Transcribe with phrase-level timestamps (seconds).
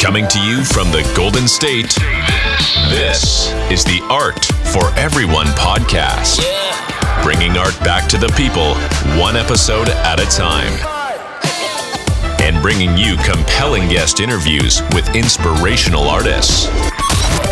[0.00, 1.94] Coming to you from the Golden State,
[2.88, 6.40] this is the Art for Everyone podcast.
[7.22, 8.74] Bringing art back to the people,
[9.20, 10.72] one episode at a time.
[12.40, 16.66] And bringing you compelling guest interviews with inspirational artists.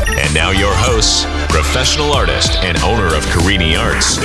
[0.08, 4.16] And now, your hosts, professional artist and owner of Carini Arts,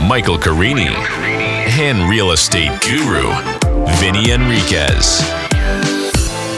[0.00, 3.32] Michael Carini, and real estate guru,
[3.98, 5.41] Vinnie Enriquez.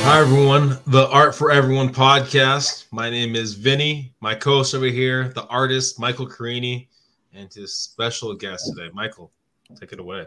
[0.07, 0.79] Hi, everyone.
[0.87, 2.85] The Art for Everyone podcast.
[2.93, 4.15] My name is Vinnie.
[4.21, 6.91] My co host over here, the artist, Michael Carini,
[7.33, 8.91] and his special guest today.
[8.93, 9.33] Michael,
[9.81, 10.27] take it away.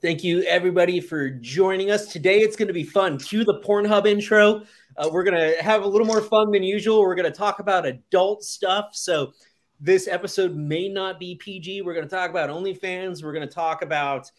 [0.00, 2.06] Thank you, everybody, for joining us.
[2.12, 3.18] Today, it's going to be fun.
[3.18, 4.62] Cue the Pornhub intro.
[4.96, 7.00] Uh, we're going to have a little more fun than usual.
[7.00, 8.90] We're going to talk about adult stuff.
[8.92, 9.32] So,
[9.80, 11.82] this episode may not be PG.
[11.82, 13.24] We're going to talk about OnlyFans.
[13.24, 14.30] We're going to talk about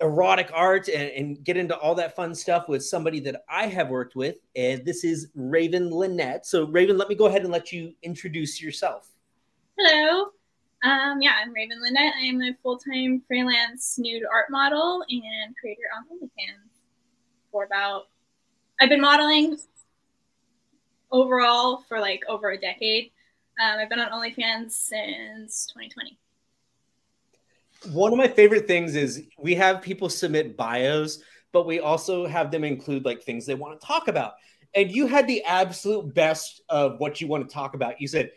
[0.00, 3.88] erotic art and, and, get into all that fun stuff with somebody that I have
[3.90, 4.36] worked with.
[4.56, 6.46] And this is Raven Lynette.
[6.46, 9.10] So, Raven, let me go ahead and let you introduce yourself.
[9.78, 10.30] Hello.
[10.82, 12.14] Um, yeah, I'm Raven Lynette.
[12.14, 16.70] I am a full time freelance nude art model and creator on OnlyFans
[17.52, 18.04] for about,
[18.80, 19.58] I've been modeling
[21.10, 23.10] overall for like over a decade.
[23.62, 26.19] Um, I've been on OnlyFans since 2020
[27.92, 32.50] one of my favorite things is we have people submit bios, but we also have
[32.50, 34.34] them include like things they want to talk about.
[34.74, 38.00] And you had the absolute best of what you want to talk about.
[38.00, 38.30] You said,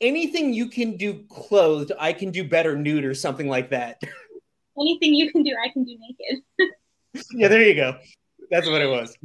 [0.00, 4.00] anything you can do clothed, I can do better nude or something like that.
[4.80, 6.72] Anything you can do, I can do naked.
[7.32, 7.96] yeah, there you go.
[8.50, 9.16] That's what it was.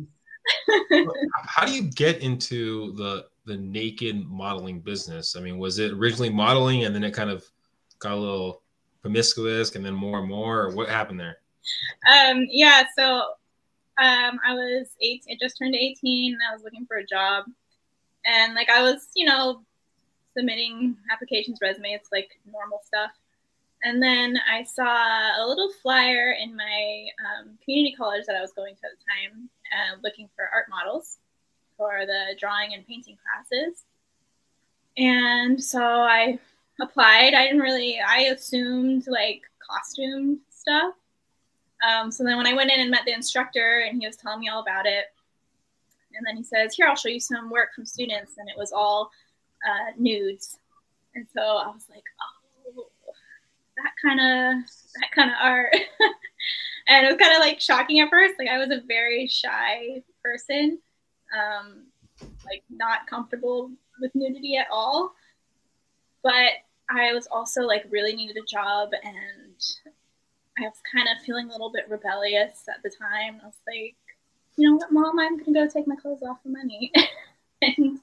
[1.46, 5.36] How do you get into the the naked modeling business?
[5.36, 7.46] I mean, was it originally modeling and then it kind of
[8.00, 8.63] got a little
[9.04, 11.38] promiscuous and then more and more or what happened there?
[12.10, 13.22] Um yeah so
[14.02, 17.46] um i was 18, i just turned 18 and i was looking for a job.
[18.26, 19.62] And like i was you know
[20.36, 23.12] submitting applications resumes like normal stuff.
[23.84, 28.54] And then i saw a little flyer in my um, community college that i was
[28.54, 31.18] going to at the time uh, looking for art models
[31.76, 33.84] for the drawing and painting classes.
[34.98, 36.40] And so i
[36.82, 37.34] applied.
[37.34, 40.96] I didn't really, I assumed like costume stuff.
[41.88, 44.40] Um, so then when I went in and met the instructor and he was telling
[44.40, 45.06] me all about it,
[46.16, 48.34] and then he says, Here, I'll show you some work from students.
[48.38, 49.12] And it was all
[49.68, 50.58] uh, nudes.
[51.16, 52.04] And so I was like,
[52.78, 52.88] Oh,
[53.78, 54.70] that kind of,
[55.02, 55.74] that kind of art.
[56.88, 58.36] and it was kind of like shocking at first.
[58.38, 60.80] Like I was a very shy person,
[61.36, 61.86] um,
[62.46, 65.14] like not comfortable with nudity at all
[66.24, 66.52] but
[66.90, 69.56] I was also like really needed a job and
[70.58, 73.40] I was kind of feeling a little bit rebellious at the time.
[73.44, 73.96] I was like,
[74.56, 76.92] you know what, mom, I'm gonna go take my clothes off for money.
[77.62, 78.00] and, and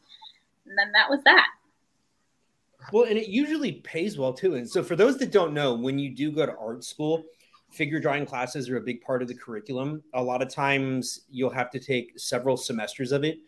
[0.78, 1.48] then that was that.
[2.92, 4.54] Well, and it usually pays well too.
[4.56, 7.25] And so for those that don't know, when you do go to art school,
[7.70, 10.03] figure drawing classes are a big part of the curriculum.
[10.14, 13.38] A lot of times you'll have to take several semesters of it.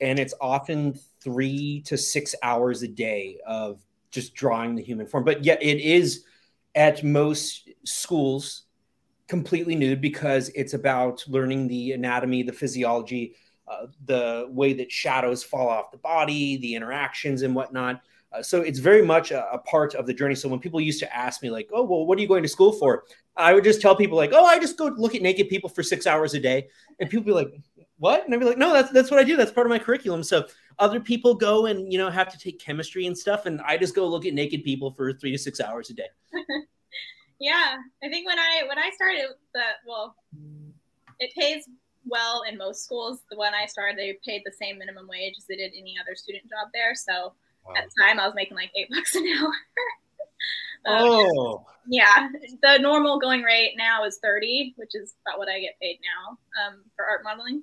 [0.00, 5.24] And it's often three to six hours a day of just drawing the human form.
[5.24, 6.24] But yet it is
[6.74, 8.62] at most schools
[9.28, 13.36] completely nude because it's about learning the anatomy, the physiology,
[13.68, 18.02] uh, the way that shadows fall off the body, the interactions and whatnot.
[18.32, 20.34] Uh, so it's very much a, a, part of the journey.
[20.34, 22.48] So when people used to ask me like, "Oh, well, what are you going to
[22.48, 23.04] school for?"
[23.36, 25.82] I would just tell people like, "Oh, I just go look at naked people for
[25.82, 27.52] six hours a day," and people be like,
[27.98, 29.36] "What?" And I'd be like, "No, that's that's what I do.
[29.36, 30.46] That's part of my curriculum." So
[30.80, 33.94] other people go and you know have to take chemistry and stuff and i just
[33.94, 36.08] go look at naked people for three to six hours a day.
[37.42, 40.14] Yeah i think when i when i started that well
[41.20, 41.64] it pays
[42.06, 43.20] well in most schools.
[43.30, 46.14] The one i started they paid the same minimum wage as they did any other
[46.14, 46.94] student job there.
[46.94, 47.32] So
[47.66, 47.74] wow.
[47.76, 49.52] at the time i was making like eight bucks an hour.
[50.86, 51.66] Um, oh.
[51.86, 52.28] yeah
[52.62, 56.38] the normal going rate now is 30 which is about what i get paid now
[56.64, 57.62] um, for art modeling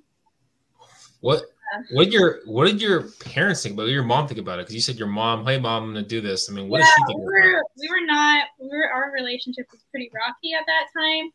[1.20, 1.42] what
[1.90, 3.82] what did your what did your parents think about?
[3.82, 4.62] What did your mom think about it?
[4.62, 6.86] Because you said your mom, "Hey, mom, I'm gonna do this." I mean, what yeah,
[6.86, 7.20] did she think?
[7.20, 8.46] We were, we were not.
[8.58, 11.32] We were our relationship was pretty rocky at that time.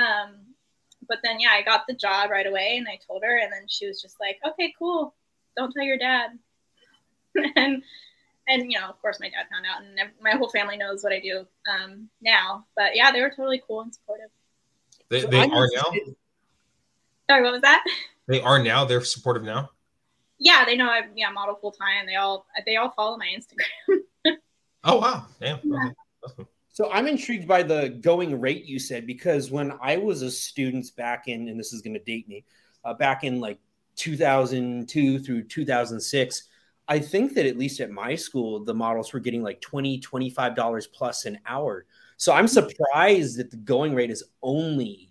[0.00, 0.36] Um,
[1.08, 3.66] but then yeah, I got the job right away, and I told her, and then
[3.68, 5.14] she was just like, "Okay, cool.
[5.56, 6.38] Don't tell your dad."
[7.56, 7.82] and
[8.48, 11.12] and you know, of course, my dad found out, and my whole family knows what
[11.12, 12.66] I do um, now.
[12.76, 14.30] But yeah, they were totally cool and supportive.
[15.08, 15.92] They, they are now.
[17.28, 17.84] Sorry, what was that?
[18.26, 18.84] They are now.
[18.84, 19.70] They're supportive now.
[20.38, 22.06] Yeah, they know I'm yeah model full time.
[22.06, 24.36] They all they all follow my Instagram.
[24.84, 25.26] oh wow!
[25.40, 25.60] Damn.
[25.64, 26.44] Yeah.
[26.68, 30.94] So I'm intrigued by the going rate you said because when I was a student
[30.94, 32.44] back in, and this is going to date me,
[32.84, 33.58] uh, back in like
[33.96, 36.42] 2002 through 2006
[36.88, 40.54] i think that at least at my school the models were getting like 20 25
[40.54, 41.86] dollars plus an hour
[42.16, 45.10] so i'm surprised that the going rate is only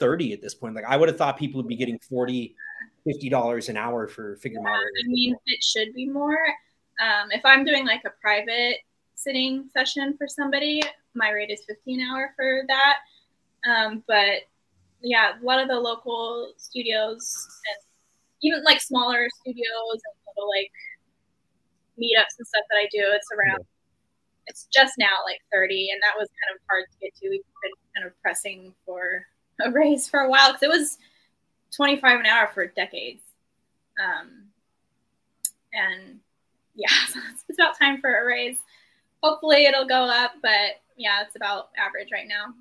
[0.00, 2.56] 30 at this point like i would have thought people would be getting 40
[3.04, 6.38] 50 dollars an hour for figure Yeah, modeling I mean, it should be more.
[7.00, 8.76] Um, if I'm doing like a private
[9.14, 10.82] sitting session for somebody,
[11.14, 12.96] my rate is 15 an hour for that.
[13.68, 14.42] Um, but
[15.02, 17.82] yeah, a lot of the local studios and
[18.42, 20.72] even like smaller studios and little like
[21.98, 23.64] meetups and stuff that I do, it's around.
[24.46, 27.28] It's just now like 30, and that was kind of hard to get to.
[27.28, 29.24] We've been kind of pressing for
[29.64, 30.98] a raise for a while because it was
[31.76, 33.22] 25 an hour for decades.
[34.02, 34.44] Um,
[35.72, 36.20] and
[36.74, 38.58] yeah, so it's, about time for a raise.
[39.22, 42.54] Hopefully it'll go up, but yeah, it's about average right now.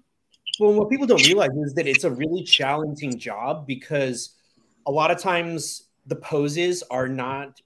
[0.60, 4.36] Well, what people don't realize is that it's a really challenging job because
[4.86, 7.62] a lot of times the poses are not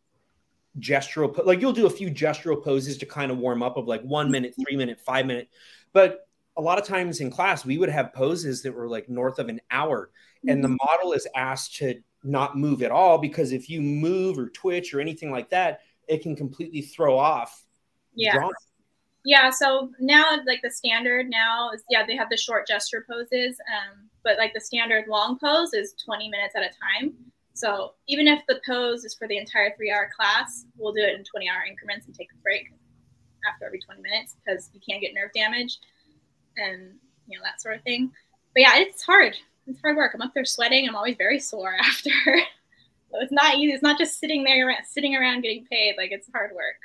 [0.79, 1.43] gestural.
[1.43, 4.29] Like you'll do a few gestural poses to kind of warm up of like one
[4.29, 5.49] minute, three minute, five minute.
[5.91, 9.39] But a lot of times in class, we would have poses that were like north
[9.39, 10.11] of an hour,
[10.47, 14.49] and the model is asked to not move at all because if you move or
[14.49, 17.63] twitch or anything like that, it can completely throw off.
[18.15, 18.33] Yeah.
[18.33, 18.53] drawing.
[19.25, 23.57] Yeah, so now like the standard now is yeah, they have the short gesture poses,
[23.71, 26.69] um, but like the standard long pose is 20 minutes at a
[27.01, 27.13] time.
[27.53, 31.17] So even if the pose is for the entire three hour class, we'll do it
[31.17, 32.67] in 20 hour increments and take a break
[33.49, 35.79] after every 20 minutes because you can't get nerve damage
[36.57, 36.93] and
[37.27, 38.11] you know that sort of thing.
[38.53, 39.35] But yeah, it's hard.
[39.67, 40.11] It's hard work.
[40.13, 40.87] I'm up there sweating.
[40.87, 42.09] I'm always very sore after.
[43.11, 43.71] so it's not easy.
[43.73, 45.95] It's not just sitting there sitting around getting paid.
[45.97, 46.75] Like it's hard work.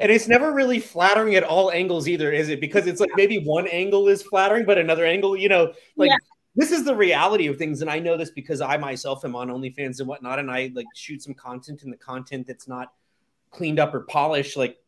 [0.00, 2.60] And it's never really flattering at all angles either, is it?
[2.60, 6.16] Because it's like maybe one angle is flattering, but another angle, you know, like Yeah.
[6.54, 7.80] this is the reality of things.
[7.82, 10.86] And I know this because I myself am on OnlyFans and whatnot, and I like
[10.94, 12.92] shoot some content and the content that's not
[13.50, 14.56] cleaned up or polished.
[14.56, 14.78] Like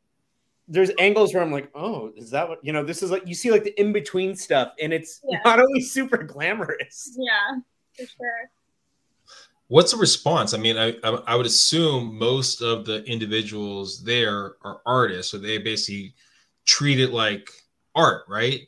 [0.71, 2.85] there's angles where I'm like, oh, is that what you know?
[2.85, 5.41] This is like you see like the in-between stuff, and it's Yeah.
[5.45, 7.17] not always super glamorous.
[7.19, 7.59] Yeah,
[7.97, 8.51] for sure.
[9.67, 10.55] What's the response?
[10.55, 15.39] I mean, I, I I would assume most of the individuals there are artists, so
[15.39, 16.15] they basically
[16.65, 17.51] treat it like
[17.95, 18.61] art, right?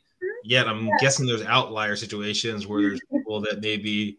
[0.44, 0.96] Yet I'm Yeah.
[1.00, 4.18] guessing there's outlier situations where there's people that maybe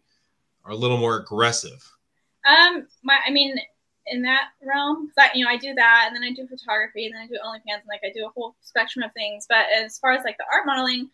[0.64, 1.86] are a little more aggressive.
[2.46, 3.56] Um, my, I mean,
[4.06, 7.06] in that realm, 'cause I, you know, I do that, and then I do photography,
[7.06, 9.46] and then I do OnlyFans, and like I do a whole spectrum of things.
[9.48, 11.10] But as far as like the art modeling,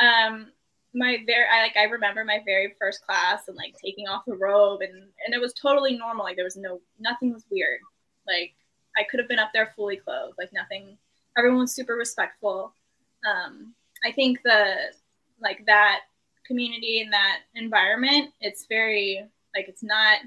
[0.00, 0.52] um,
[0.94, 4.36] my very, I like, I remember my very first class and like taking off the
[4.36, 4.94] robe, and
[5.24, 6.24] and it was totally normal.
[6.24, 7.80] Like there was no, nothing was weird.
[8.26, 8.54] Like
[8.96, 10.96] I could have been up there fully clothed, like nothing.
[11.36, 12.74] Everyone was super respectful.
[13.28, 14.92] Um, I think the
[15.40, 16.00] like that
[16.46, 20.18] community and that environment, it's very like it's not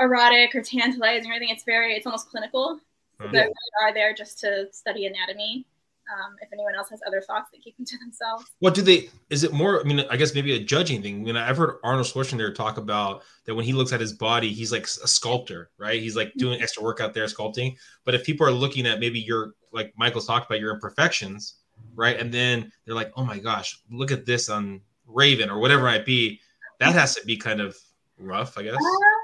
[0.00, 1.54] erotic or tantalizing or anything.
[1.54, 2.80] It's very, it's almost clinical.
[3.18, 3.32] So Mhm.
[3.32, 3.48] They
[3.82, 5.66] are there just to study anatomy.
[6.10, 8.46] Um, if anyone else has other thoughts, they keep them to themselves.
[8.58, 9.10] What do they?
[9.28, 9.80] Is it more?
[9.80, 11.20] I mean, I guess maybe a judging thing.
[11.20, 14.52] I mean, I've heard Arnold Schwarzenegger talk about that when he looks at his body,
[14.52, 16.02] he's like a sculptor, right?
[16.02, 17.76] He's like doing extra work out there sculpting.
[18.04, 21.56] But if people are looking at maybe your, like Michael's talked about, your imperfections,
[21.94, 22.18] right?
[22.18, 25.92] And then they're like, oh my gosh, look at this on Raven or whatever it
[25.92, 26.40] might be.
[26.80, 27.76] That has to be kind of
[28.18, 28.74] rough, I guess.
[28.74, 29.19] Uh, yeah, I don't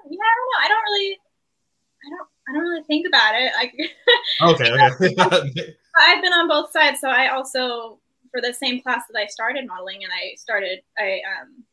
[0.58, 0.64] know.
[0.64, 1.18] I don't really,
[2.04, 3.52] I don't, I don't really think about it.
[3.56, 3.74] Like,
[4.54, 5.76] Okay, okay.
[5.98, 7.00] I've been on both sides.
[7.00, 7.98] So I also,
[8.30, 11.64] for the same class that I started modeling, and I started, I um,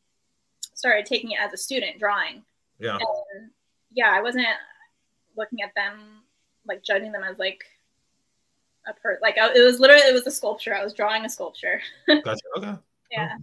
[0.74, 2.44] started taking it as a student, drawing.
[2.80, 2.98] yeah.
[3.36, 3.50] And
[3.92, 4.46] yeah, I wasn't
[5.36, 6.24] looking at them
[6.66, 7.64] like judging them as like
[8.88, 10.76] a per like I, it was literally it was a sculpture.
[10.76, 11.82] I was drawing a sculpture.
[12.08, 12.42] Gotcha.
[12.58, 12.74] Okay.
[13.12, 13.36] Yeah.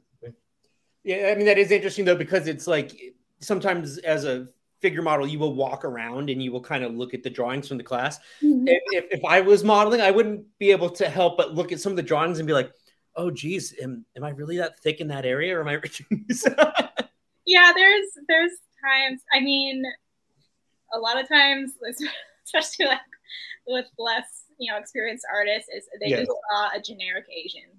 [1.03, 4.49] Yeah, I mean that is interesting though because it's like sometimes as a
[4.81, 7.69] figure model you will walk around and you will kind of look at the drawings
[7.69, 8.19] from the class.
[8.43, 8.65] Mhm.
[8.67, 11.93] If, if, I was modeling, I wouldn't be able to help but look at some
[11.93, 12.73] of the drawings and be like,
[13.17, 16.27] "Oh, geez, am, am I really that thick in that area, or am I reaching?"
[17.47, 19.23] Yeah, there's there's times.
[19.33, 19.83] I mean,
[20.95, 21.73] a lot of times,
[22.45, 23.01] especially like
[23.67, 26.21] with less you know experienced artists, is they Yeah.
[26.21, 27.71] just saw a generic Asian,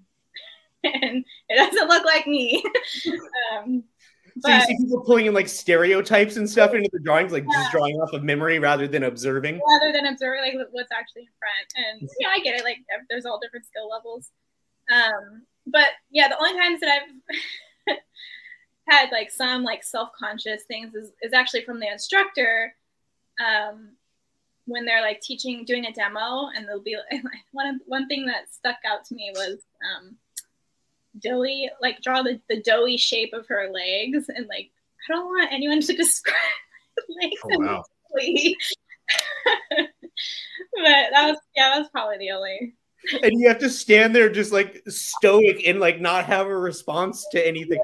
[0.84, 2.62] and it doesn't look like me.
[3.54, 3.84] um,
[4.42, 7.72] so you see people pulling in like stereotypes and stuff into the drawings, like just
[7.72, 9.60] drawing off of memory rather than observing.
[9.80, 12.00] rather than observing like what's actually in front.
[12.00, 12.64] And yeah, I get it.
[12.64, 14.30] Like there's all different skill levels.
[14.92, 17.00] Um, but yeah, the only times that
[17.88, 17.96] I've
[18.88, 22.74] had like some like self-conscious things is, is actually from the instructor.
[23.40, 23.90] Um,
[24.66, 27.22] when they're like teaching, doing a demo, and they'll be like,
[27.52, 29.58] one of, one thing that stuck out to me was
[29.96, 30.16] um,
[31.20, 34.70] doughy, like draw the, the doughy shape of her legs, and like
[35.08, 36.36] I don't want anyone to describe
[37.22, 37.84] legs Oh, wow.
[39.70, 39.86] but
[40.74, 42.74] that was yeah, that was probably the only
[43.22, 47.26] and you have to stand there just like stoic and like not have a response
[47.32, 47.80] to anything.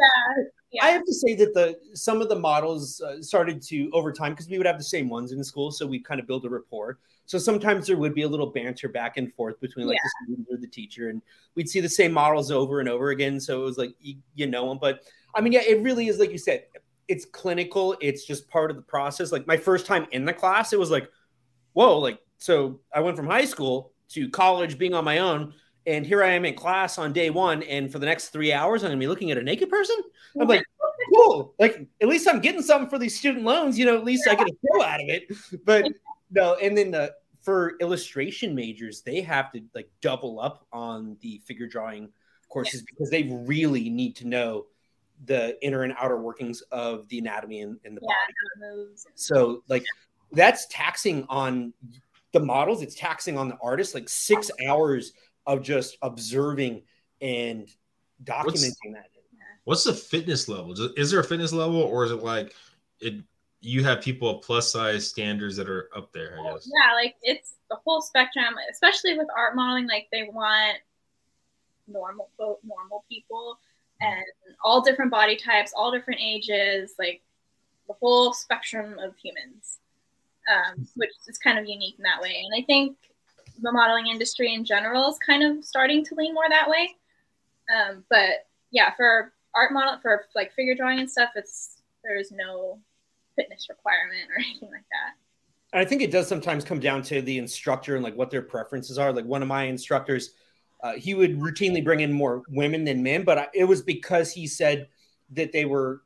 [0.73, 0.85] yeah.
[0.85, 4.33] I have to say that the some of the models uh, started to over time
[4.33, 6.51] because we would have the same ones in school, so we kind of build a
[6.51, 6.99] rapport.
[7.29, 10.49] So sometimes there would be a little banter back and forth between like the student
[10.51, 11.21] or the teacher, and
[11.55, 13.39] we'd see the same models over and over again.
[13.39, 15.03] So it was like you, you know them, but
[15.35, 16.65] I mean, yeah, it really is like you said,
[17.07, 17.95] it's clinical.
[18.01, 19.31] It's just part of the process.
[19.31, 21.07] Like my first time in the class, it was like,
[21.75, 25.53] whoa, like so I went from high school to college, being on my own.
[25.85, 28.85] And here I am in class on day one, and for the next three hours,
[28.85, 29.97] I'm gonna be looking at a naked person.
[30.41, 30.65] I'm like,
[31.15, 31.55] cool.
[31.59, 33.79] Like at least I'm getting something for these student loans.
[33.79, 35.31] You know, at least I get a pro out of it.
[35.67, 35.85] But
[36.31, 37.09] no, and then uh,
[37.43, 42.11] for illustration majors, they have to like double up on the figure drawing
[42.49, 44.67] courses because they really need to know
[45.25, 48.15] the inner and outer workings of the anatomy and, and the yeah,
[48.63, 48.79] body.
[48.87, 49.11] how.
[49.15, 49.85] So like
[50.33, 51.73] that's taxing on
[52.33, 52.83] the models.
[52.83, 53.95] It's taxing on the artist.
[53.95, 55.13] Like six hours
[55.47, 56.83] of just observing
[57.21, 57.69] and
[58.25, 59.09] documenting that.
[59.65, 60.73] What's the fitness level?
[60.73, 62.55] Is- Is there a fitness level, or is it like
[63.01, 63.23] it?
[63.61, 66.39] You have people of plus size standards that are up there.
[66.39, 66.71] I guess.
[66.73, 69.89] Yeah, like it's the whole spectrum, especially with art modeling.
[69.89, 70.79] Like they want
[71.89, 73.59] normal, normal people,
[74.01, 74.25] and
[74.63, 77.23] all different body types, all different ages, like
[77.89, 79.79] the whole spectrum of humans,
[80.53, 82.45] um, which is kind of unique in that way.
[82.45, 82.97] And I think
[83.61, 86.97] the modeling industry in general is kind of starting to lean more that way.
[87.75, 92.79] Um, but yeah, for art model, for like figure drawing and stuff, it's there's no
[93.39, 95.79] fitness requirement or anything like that.
[95.79, 98.99] I think it does sometimes come down to the instructor and like what their preferences
[98.99, 99.13] are.
[99.13, 100.31] Like one of my instructors,
[100.83, 104.33] uh, he would routinely bring in more women than men, but I, it was because
[104.33, 104.89] he said
[105.33, 106.03] that they were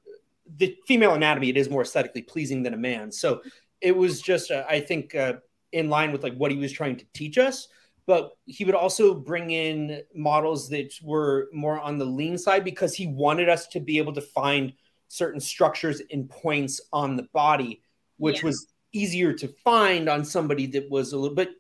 [0.56, 1.48] the female anatomy.
[1.48, 3.42] It is more aesthetically pleasing than a man, so
[3.80, 5.34] it was just uh, I think uh,
[5.72, 7.68] in line with like what he was trying to teach us.
[8.04, 12.94] But he would also bring in models that were more on the lean side because
[12.94, 14.72] he wanted us to be able to find
[15.12, 17.82] certain structures and points on the body,
[18.16, 18.46] which Yeah.
[18.46, 21.50] was easier to find on somebody that was a little bit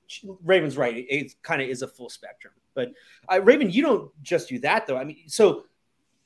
[0.42, 0.96] Raven's right.
[0.96, 2.54] It, it kind of is a full spectrum.
[2.74, 2.92] But
[3.30, 4.96] uh, Raven, you don't just do that though.
[4.96, 5.64] I mean, so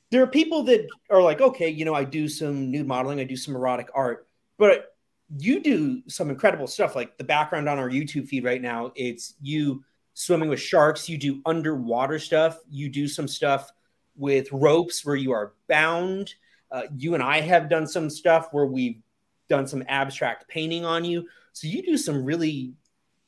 [0.09, 3.25] there are people that are like, okay, you know, I do some nude modeling, I
[3.25, 4.95] do some erotic art, but
[5.37, 6.95] you do some incredible stuff.
[6.95, 11.09] Like the background on our YouTube feed right now, it's you swimming with sharks.
[11.09, 12.59] You do underwater stuff.
[12.69, 13.69] You do some stuff
[14.15, 16.35] with ropes where you are bound.
[16.71, 19.01] Uh, you and I have done some stuff where we've
[19.49, 21.27] done some abstract painting on you.
[21.53, 22.73] So you do some really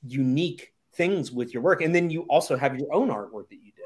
[0.06, 1.82] unique things with your work.
[1.82, 3.86] And then you also have your own artwork that you did.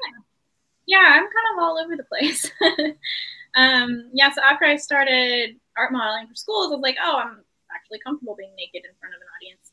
[0.86, 2.50] yeah, I'm kind of all over the place.
[3.54, 7.44] um, yeah, so after I started art modeling for schools, I was like, oh, I'm
[7.74, 9.72] actually comfortable being naked in front of an audience.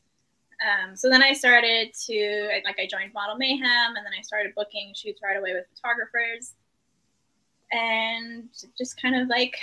[0.61, 4.53] Um, so then I started to like I joined Model Mayhem, and then I started
[4.55, 6.53] booking shoots right away with photographers,
[7.71, 9.55] and just kind of like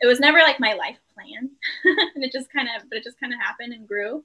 [0.00, 1.50] it was never like my life plan,
[2.14, 4.24] and it just kind of but it just kind of happened and grew.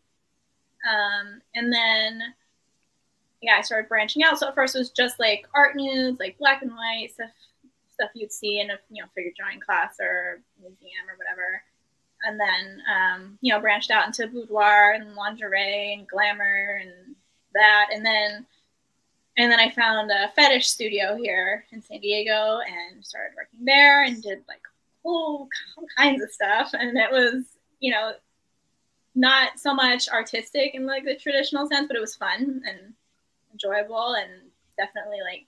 [0.90, 2.22] Um, and then
[3.42, 4.40] yeah, I started branching out.
[4.40, 7.30] So at first it was just like art nudes, like black and white stuff,
[7.94, 11.64] stuff you'd see in a you know figure drawing class or museum or whatever.
[12.28, 17.16] And then um, you know branched out into boudoir and lingerie and glamour and
[17.54, 17.90] that.
[17.94, 18.46] And then
[19.38, 24.04] and then I found a fetish studio here in San Diego and started working there
[24.04, 24.62] and did like
[25.04, 25.50] all,
[25.98, 26.72] kinds of stuff.
[26.74, 27.46] And it was
[27.80, 28.14] you know
[29.14, 32.94] not so much artistic in like the traditional sense, but it was fun and
[33.52, 34.30] enjoyable and
[34.78, 35.48] definitely like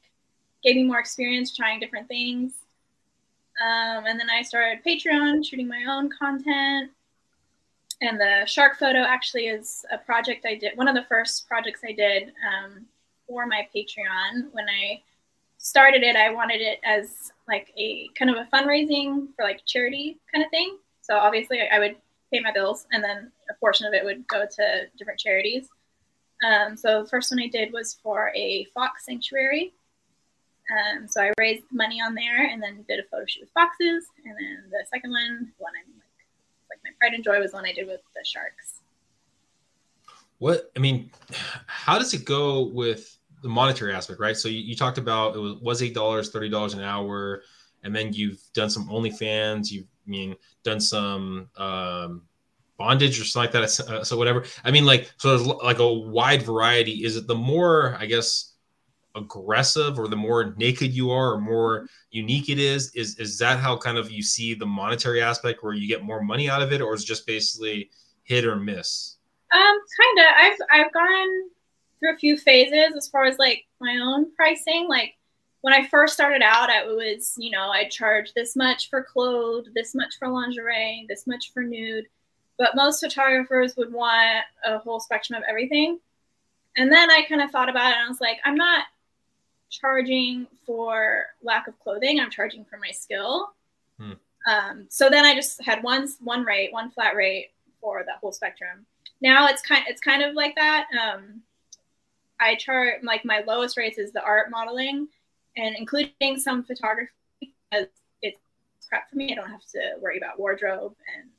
[0.63, 2.53] gave me more experience trying different things.
[3.62, 6.91] Um, and then I started Patreon, shooting my own content.
[8.01, 11.82] And the shark photo actually is a project I did, one of the first projects
[11.84, 12.86] I did um,
[13.27, 14.51] for my Patreon.
[14.51, 15.01] When I
[15.57, 20.17] started it, I wanted it as like a kind of a fundraising for like charity
[20.34, 20.77] kind of thing.
[21.01, 21.96] So obviously, I would
[22.31, 25.69] pay my bills, and then a portion of it would go to different charities.
[26.46, 29.74] Um, so the first one I did was for a fox sanctuary.
[30.69, 34.05] Um, so I raised money on there and then did a photo shoot with foxes.
[34.25, 37.65] And then the second one, one I'm like, like my pride and joy was one
[37.65, 38.81] I did with the sharks.
[40.39, 41.10] What I mean,
[41.65, 44.36] how does it go with the monetary aspect, right?
[44.36, 47.44] So you, you talked about it was, was eight dollars, thirty dollars an hour,
[47.84, 49.72] and then you've done some OnlyFans.
[49.72, 52.24] You've I mean done some um,
[52.77, 53.89] bondage or something like that.
[53.89, 54.46] Uh, so whatever.
[54.63, 57.03] I mean, like so there's like a wide variety.
[57.03, 58.53] Is it the more I guess
[59.15, 63.60] aggressive or the more naked you are or more unique it is is is that
[63.60, 66.72] how kind of you see the monetary aspect where you get more money out of
[66.72, 67.89] it or is it just basically
[68.24, 69.17] hit or miss?
[69.51, 70.25] Um, kind of.
[70.38, 71.50] I've I've gone
[72.00, 74.88] through a few phases as far as like my own pricing.
[74.88, 75.16] Like
[75.62, 79.70] when I first started out, I was you know I'd charge this much for clothes,
[79.75, 82.06] this much for lingerie, this much for nude.
[82.58, 86.00] But most photographers would want a whole spectrum of everything.
[86.75, 88.86] And then I kind of thought about it and I was like, I'm not
[89.70, 92.20] charging for lack of clothing.
[92.20, 93.54] I'm charging for my skill.
[94.00, 94.13] Hmm.
[94.48, 97.51] Um, so then I just had one one rate, one flat rate
[97.82, 98.86] for that whole spectrum.
[99.22, 100.88] Now it's kind it's kind of like that.
[100.94, 101.42] Um,
[102.39, 105.08] I charge like my lowest rates is the art modeling
[105.56, 107.88] and including some photography because
[108.22, 108.39] it's
[108.88, 109.32] crap for me.
[109.32, 111.29] I don't have to worry about wardrobe and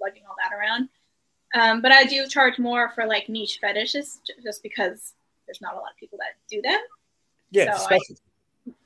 [0.00, 0.88] lugging all that around.
[1.54, 5.14] Um, but I do charge more for like niche fetishes just because
[5.46, 6.78] there's not a lot of people that do them.
[7.50, 7.98] Yeah, so I,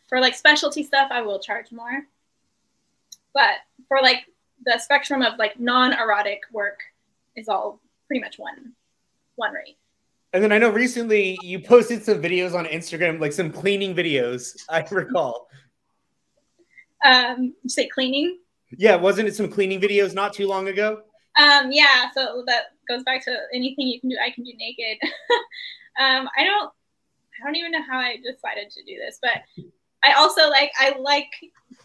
[0.09, 2.07] for like specialty stuff, I will charge more.
[3.35, 3.57] But
[3.89, 4.25] for like
[4.65, 6.81] the spectrum of like non-erotic work
[7.37, 8.73] is all pretty much one
[9.37, 9.77] one rate.
[10.35, 14.57] And then I know recently you posted some videos on Instagram, like some cleaning videos.
[14.69, 15.47] I recall.
[17.05, 18.41] Um, say cleaning.
[18.77, 21.03] Yeah, wasn't it some cleaning videos not too long ago?
[21.41, 24.99] Um, yeah, so that goes back to anything you can do, I can do naked.
[26.01, 26.73] um, I don't
[27.41, 29.43] I don't even know how I decided to do this, but
[30.05, 31.31] I also like I like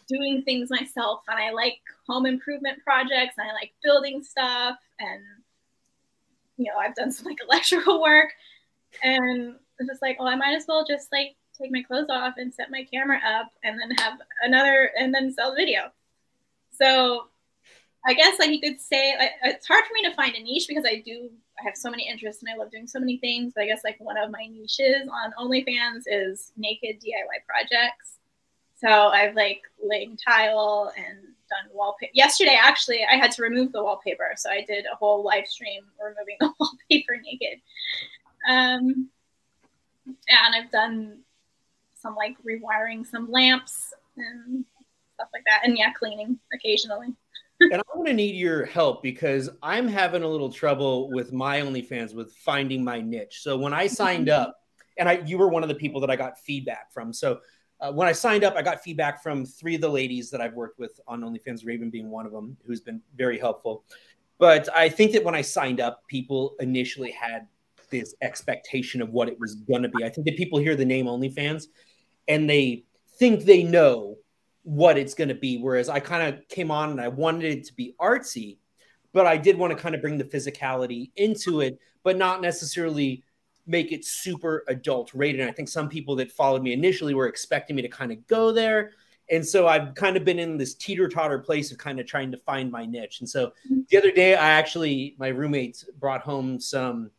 [0.08, 1.78] doing things myself and I like
[2.08, 5.22] home improvement projects and I like building stuff and
[6.60, 8.30] you know, I've done some like electrical work
[9.04, 12.36] and it's just like, well, I might as well just like take my clothes off
[12.38, 15.92] and set my camera up and then have another and then sell the video.
[16.72, 17.28] So
[18.06, 19.14] I guess like you could say
[19.44, 22.08] it's hard for me to find a niche because I do I have so many
[22.08, 23.54] interests and I love doing so many things.
[23.56, 28.20] But I guess like one of my niches on OnlyFans is naked DIY projects.
[28.78, 32.12] So I've like laid tile and done wallpaper.
[32.14, 35.84] Yesterday, actually, I had to remove the wallpaper, so I did a whole live stream
[36.02, 37.60] removing the wallpaper naked.
[38.50, 39.10] Um,
[40.06, 41.20] and I've done
[41.96, 44.66] some like rewiring some lamps and
[45.16, 47.16] stuff like that, and yeah, cleaning occasionally
[47.62, 51.60] and I'm going to need your help because I'm having a little trouble with my
[51.60, 53.42] OnlyFans with finding my niche.
[53.42, 54.42] So when I signed mm-hmm.
[54.42, 54.56] up,
[54.98, 57.14] and I you were one of the people that I got feedback from.
[57.14, 57.40] So
[57.82, 60.54] uh, when I signed up, I got feedback from three of the ladies that I've
[60.54, 63.84] worked with on OnlyFans, Raven being one of them, who's been very helpful.
[64.38, 67.48] But I think that when I signed up, people initially had
[67.90, 70.04] this expectation of what it was going to be.
[70.04, 71.66] I think that people hear the name OnlyFans
[72.28, 72.86] and they
[73.18, 74.16] think they know
[74.64, 75.58] what it's going to be.
[75.58, 78.58] Whereas I kind of came on and I wanted it to be artsy,
[79.14, 83.24] but I did want to kind of bring the physicality into it, but not necessarily
[83.68, 85.42] make it super adult rated.
[85.42, 88.26] And I think some people that followed me initially were expecting me to kind of
[88.28, 88.92] go there.
[89.32, 92.32] And so I've kind of been in this teeter totter place of kind of trying
[92.32, 93.20] to find my niche.
[93.20, 93.54] And so
[93.90, 97.12] the other day, I actually, my roommates brought home some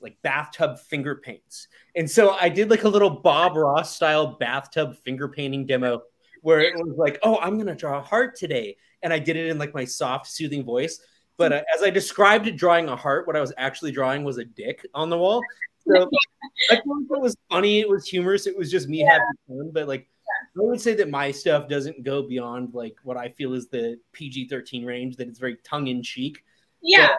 [0.00, 1.68] like bathtub finger paints.
[1.94, 6.02] And so I did like a little Bob Ross style bathtub finger painting demo
[6.42, 8.76] where it was like, oh, I'm going to draw a heart today.
[9.02, 11.00] And I did it in like my soft, soothing voice.
[11.38, 14.38] But uh, as I described it, drawing a heart, what I was actually drawing was
[14.38, 15.42] a dick on the wall.
[15.88, 16.10] So
[16.70, 17.80] I thought it was funny.
[17.80, 18.46] It was humorous.
[18.46, 19.12] It was just me yeah.
[19.12, 19.70] having fun.
[19.72, 20.08] But like,
[20.56, 23.98] I would say that my stuff doesn't go beyond like what I feel is the
[24.12, 26.42] PG 13 range, that it's very tongue in cheek.
[26.82, 27.08] Yeah.
[27.08, 27.18] But,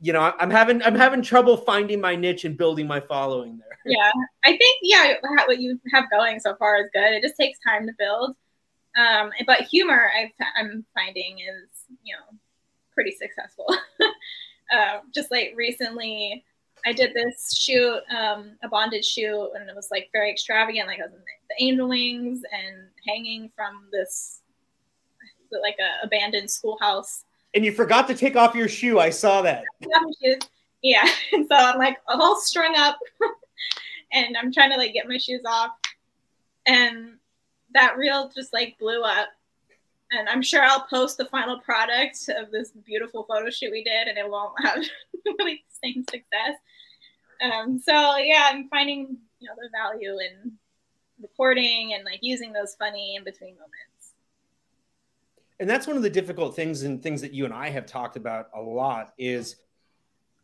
[0.00, 3.66] you know, I'm having I'm having trouble finding my niche and building my following there.
[3.86, 4.10] Yeah,
[4.44, 5.14] I think yeah,
[5.46, 7.14] what you have going so far is good.
[7.14, 8.36] It just takes time to build.
[8.98, 11.68] Um, but humor, i am finding is
[12.02, 12.36] you know
[12.92, 13.66] pretty successful.
[14.72, 16.44] uh, just like recently,
[16.86, 20.86] I did this shoot, um, a bondage shoot, and it was like very extravagant.
[20.86, 24.40] Like I was in the angel wings and hanging from this
[25.50, 27.24] like a abandoned schoolhouse.
[27.54, 28.98] And you forgot to take off your shoe.
[28.98, 29.64] I saw that.
[30.82, 32.98] Yeah, and so I'm like all strung up,
[34.12, 35.72] and I'm trying to like get my shoes off,
[36.66, 37.14] and
[37.74, 39.28] that reel just like blew up.
[40.10, 44.08] And I'm sure I'll post the final product of this beautiful photo shoot we did,
[44.08, 44.82] and it won't have
[45.24, 46.56] really the same success.
[47.40, 50.52] Um, so yeah, I'm finding you know the value in
[51.20, 54.14] recording and like using those funny in between moments.
[55.60, 58.16] And that's one of the difficult things and things that you and I have talked
[58.16, 59.56] about a lot is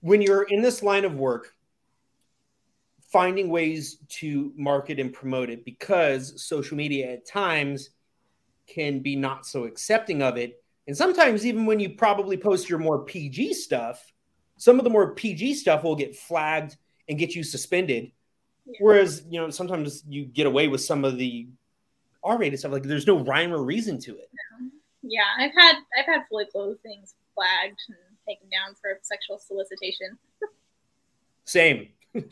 [0.00, 1.54] when you're in this line of work,
[3.12, 7.90] finding ways to market and promote it because social media at times
[8.66, 10.62] can be not so accepting of it.
[10.86, 14.04] And sometimes, even when you probably post your more PG stuff,
[14.56, 16.76] some of the more PG stuff will get flagged
[17.08, 18.12] and get you suspended.
[18.66, 18.78] Yeah.
[18.80, 21.48] Whereas, you know, sometimes you get away with some of the
[22.22, 22.72] R-rated stuff.
[22.72, 24.30] Like there's no rhyme or reason to it.
[25.02, 27.78] Yeah, I've had I've had fully clothed things flagged.
[27.88, 30.18] And taken down for sexual solicitation.
[31.44, 31.88] Same.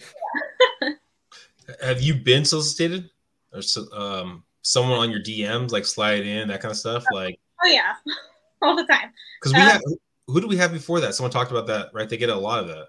[1.83, 3.11] Have you been solicited,
[3.53, 7.05] or so, um, someone on your DMs like slide in that kind of stuff?
[7.13, 7.95] Like, Oh yeah,
[8.63, 9.13] all the time.
[9.41, 9.81] because we Uh, had
[10.29, 11.15] who do we have before that?
[11.15, 12.09] Someone talked about that, right?
[12.09, 12.89] They get a lot of that.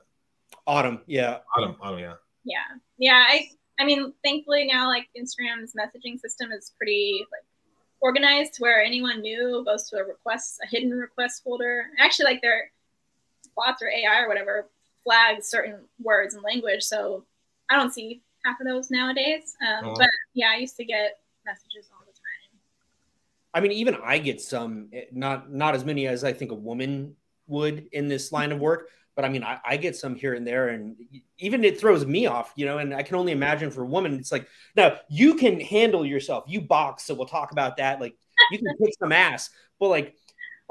[0.65, 1.01] Autumn.
[1.07, 1.39] Yeah.
[1.57, 2.13] Autumn, autumn, yeah.
[2.45, 2.59] Yeah,
[2.97, 3.25] yeah.
[3.27, 7.43] I I mean, thankfully now like Instagram's messaging system is pretty like
[8.01, 11.85] organized where anyone new goes to a request, a hidden request folder.
[11.99, 12.71] Actually, like their
[13.55, 14.67] bots or AI or whatever
[15.03, 17.25] flags certain words and language, so
[17.69, 19.55] I don't see half of those nowadays.
[19.65, 19.95] Um, Oh.
[19.97, 22.59] But yeah, I used to get messages all the time.
[23.53, 26.55] I mean, even I get some, eh, not not as many as I think a
[26.55, 27.15] woman
[27.47, 28.89] would in this line of work.
[29.15, 30.95] But I mean, I, I get some here and there, and
[31.37, 32.79] even it throws me off, you know.
[32.79, 36.45] And I can only imagine for a woman, it's like, now you can handle yourself.
[36.47, 38.01] You box, so we'll talk about that.
[38.01, 38.15] Like,
[38.49, 40.15] you can kick some ass, but like,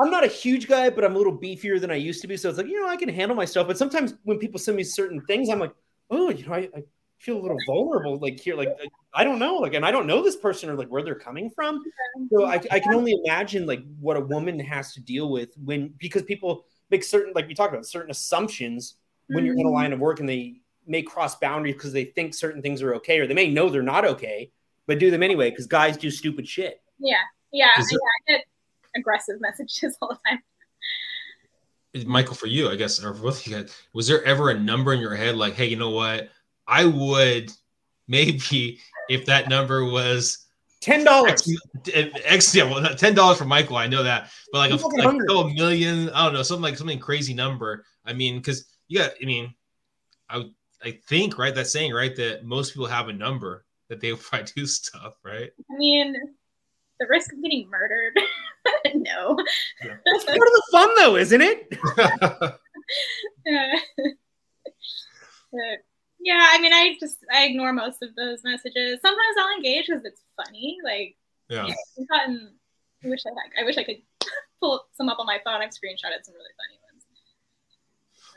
[0.00, 2.36] I'm not a huge guy, but I'm a little beefier than I used to be.
[2.36, 3.68] So it's like, you know, I can handle myself.
[3.68, 5.74] But sometimes when people send me certain things, I'm like,
[6.10, 6.82] oh, you know, I, I
[7.22, 8.18] feel a little vulnerable.
[8.18, 8.76] Like here, like
[9.14, 11.50] I don't know, like, and I don't know this person or like where they're coming
[11.50, 11.82] from.
[12.30, 15.94] So I, I can only imagine like what a woman has to deal with when
[15.98, 18.96] because people make certain like we talked about certain assumptions
[19.28, 19.72] when you're in a Mhm.
[19.72, 23.20] line of work and they may cross boundaries because they think certain things are okay
[23.20, 24.50] or they may know they're not okay
[24.86, 26.82] but do them anyway because guys do stupid shit.
[26.98, 27.16] Yeah,
[27.52, 27.98] yeah, Is yeah.
[27.98, 28.44] I get
[28.96, 30.42] aggressive messages all the time.
[32.06, 34.58] Michael, for you, I guess, or for both of you guys, was there ever a
[34.58, 36.30] number in your head like, hey, you know what?
[36.66, 37.50] I would
[38.08, 40.42] maybe if that number was
[40.82, 41.48] Ten dollars.
[41.86, 44.90] X, X yeah, well, ten dollars for Michael, I know that, but like a, People
[44.90, 45.26] get like hungry.
[45.30, 47.84] a million, I don't know, something like something crazy number.
[48.04, 49.54] I mean, because you got, I mean,
[50.28, 50.50] I
[50.84, 54.20] I think right that saying right that most people have a number that they would
[54.20, 55.52] probably do stuff right.
[55.70, 56.16] I mean,
[56.98, 58.18] the risk of getting murdered.
[58.96, 59.38] no.
[59.84, 59.94] Yeah.
[60.04, 61.78] That's part of the fun though, isn't it?
[65.54, 65.76] Uh,
[66.22, 69.00] yeah, I mean, I just I ignore most of those messages.
[69.02, 70.78] Sometimes I'll engage because it's funny.
[70.84, 71.16] Like
[71.48, 72.54] yeah, I've gotten.
[73.04, 73.62] I wish I had.
[73.62, 74.02] I wish I could
[74.60, 75.60] pull some up on my phone.
[75.60, 77.04] I've screenshotted some really funny ones.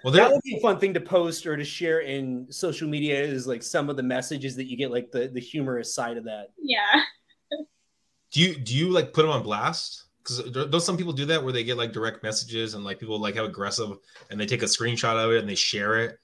[0.04, 3.22] well, That would be a fun thing to post or to share in social media
[3.22, 6.24] is like some of the messages that you get, like the, the humorous side of
[6.24, 6.48] that.
[6.58, 7.02] Yeah.
[8.32, 10.06] Do you do you like put them on blast?
[10.18, 13.20] Because don't some people do that where they get like direct messages and like people
[13.20, 13.92] like have aggressive
[14.32, 16.18] and they take a screenshot of it and they share it.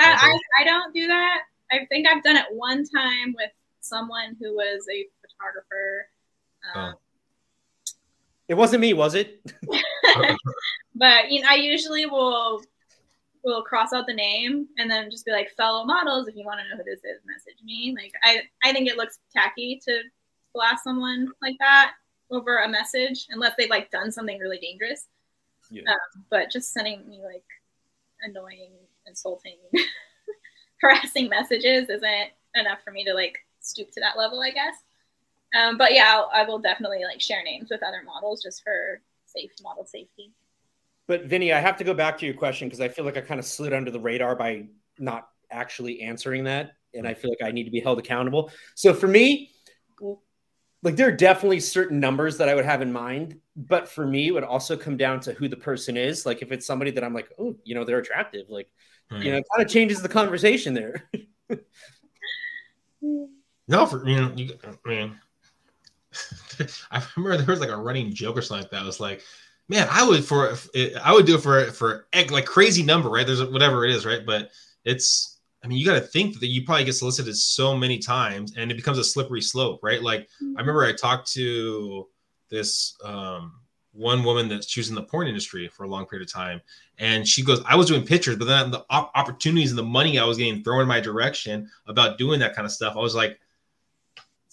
[0.00, 1.42] I, I, I don't do that.
[1.72, 6.08] I think I've done it one time with someone who was a photographer.
[6.74, 6.94] Um,
[8.48, 9.40] It wasn't me, was it?
[10.94, 12.62] but you know, I usually will
[13.44, 16.58] will cross out the name and then just be like fellow models if you want
[16.60, 20.00] to know who this is message me like i i think it looks tacky to
[20.54, 21.92] blast someone like that
[22.30, 25.08] over a message unless they've like done something really dangerous
[25.70, 25.82] Yeah.
[25.92, 27.44] um, but just sending me like
[28.22, 28.72] annoying
[29.06, 29.56] insulting
[30.80, 34.74] harassing messages isn't enough for me to like stoop to that level i guess
[35.58, 39.00] um, but yeah I'll, i will definitely like share names with other models just for
[39.26, 40.32] safe model safety
[41.06, 43.20] But Vinnie, I have to go back to your question because I feel like I
[43.20, 44.66] kind of slid under the radar by
[44.98, 46.72] not actually answering that.
[46.94, 48.50] And I feel like I need to be held accountable.
[48.74, 49.50] So for me,
[50.82, 53.38] like there are definitely certain numbers that I would have in mind.
[53.56, 56.24] But for me, it would also come down to who the person is.
[56.24, 58.68] Like if it's somebody that I'm like, oh, you know, they're attractive, like,
[59.22, 61.08] you know, it kind of changes the conversation there.
[63.66, 65.18] No, for you know, you, I mean,
[66.90, 68.82] I remember there was like a running joke or something like that.
[68.82, 69.22] It was like,
[69.68, 70.54] man, I would for
[71.02, 73.26] I would do it for for egg like crazy number, right?
[73.26, 74.24] There's whatever it is, right?
[74.24, 74.50] But
[74.84, 78.54] it's, I mean, you got to think that you probably get solicited so many times,
[78.56, 80.02] and it becomes a slippery slope, right?
[80.02, 82.06] Like I remember I talked to
[82.50, 83.60] this um,
[83.94, 86.60] one woman that she was in the porn industry for a long period of time,
[86.98, 90.18] and she goes, "I was doing pictures, but then the op- opportunities and the money
[90.18, 93.14] I was getting thrown in my direction about doing that kind of stuff, I was
[93.14, 93.40] like."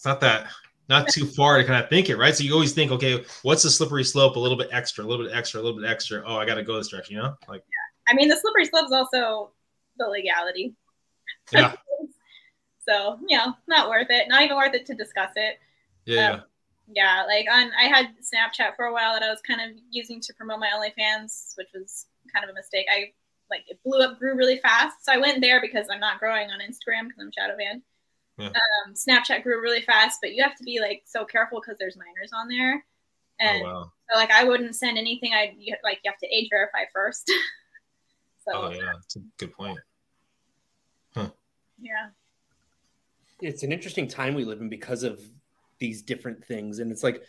[0.01, 0.47] it's not that
[0.89, 2.36] not too far to kind of think it, right?
[2.36, 4.36] So you always think, okay, what's the slippery slope?
[4.36, 6.23] A little bit extra, a little bit extra, a little bit extra.
[6.25, 7.36] Oh, I got to go this direction, you know?
[7.47, 8.12] Like, yeah.
[8.12, 9.51] I mean, the slippery slope is also
[9.97, 10.73] the legality.
[11.54, 11.75] Yeah.
[12.89, 14.27] so, you know, not worth it.
[14.27, 15.60] Not even worth it to discuss it.
[16.06, 16.43] yeah, um,
[16.87, 20.19] Yeah, like on, I had Snapchat for a while that I was kind of using
[20.21, 22.85] to promote my OnlyFans, which was kind of a mistake.
[22.91, 23.11] I
[23.49, 25.05] like it blew up, grew really fast.
[25.05, 27.81] So I went there because I'm not growing on Instagram because I'm shadow banned.
[28.37, 28.47] Yeah.
[28.47, 31.97] Um, Snapchat grew really fast, but you have to be like so careful because there's
[31.97, 32.83] minors on there.
[33.39, 33.91] And Oh, wow.
[34.11, 35.33] so, like I wouldn't send anything.
[35.33, 37.27] I you, like you have to age verify first.
[38.45, 38.91] so Oh, yeah.
[38.93, 39.77] That's a good point.
[41.81, 42.09] yeah.
[43.41, 45.21] it's an interesting time we live in because of
[45.81, 47.21] these different things and it's like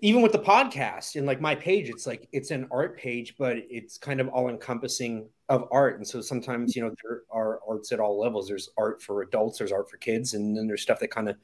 [0.00, 3.58] even with the podcast and like my page, it's like it's an art page, but
[3.58, 5.96] it's kind of all encompassing of art.
[5.96, 8.48] And so sometimes, you know, there are arts at all levels.
[8.48, 11.36] There's art for adults, there's art for kids, and then there's stuff that kind of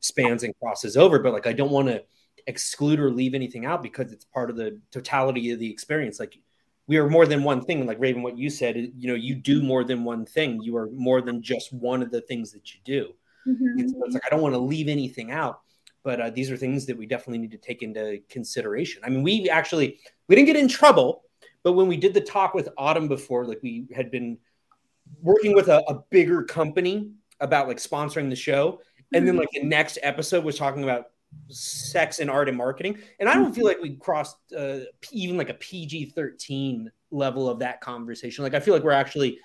[0.00, 1.18] spans and crosses over.
[1.18, 2.04] But like I don't want to
[2.46, 6.20] exclude or leave anything out because it's part of the totality of the experience.
[6.20, 6.38] Like
[6.86, 7.86] we are more than one thing.
[7.86, 10.62] Like Raven, what you said, you know, you do more than one thing.
[10.62, 13.14] You are more than just one of the things that you do.
[13.46, 13.88] Mm-hmm.
[13.88, 15.60] So it's like I don't want to leave anything out
[16.06, 19.02] but uh, these are things that we definitely need to take into consideration.
[19.04, 21.24] I mean, we actually we didn't get in trouble,
[21.64, 24.38] but when we did the talk with Autumn before, like we had been
[25.20, 28.80] working with a, a bigger company about like sponsoring the show,
[29.12, 29.40] and then mm-hmm.
[29.40, 31.06] like the next episode was talking about
[31.48, 35.50] sex and art and marketing, and I don't feel like we crossed uh, even like
[35.50, 38.44] a PG thirteen level of that conversation.
[38.44, 39.40] Like I feel like we're actually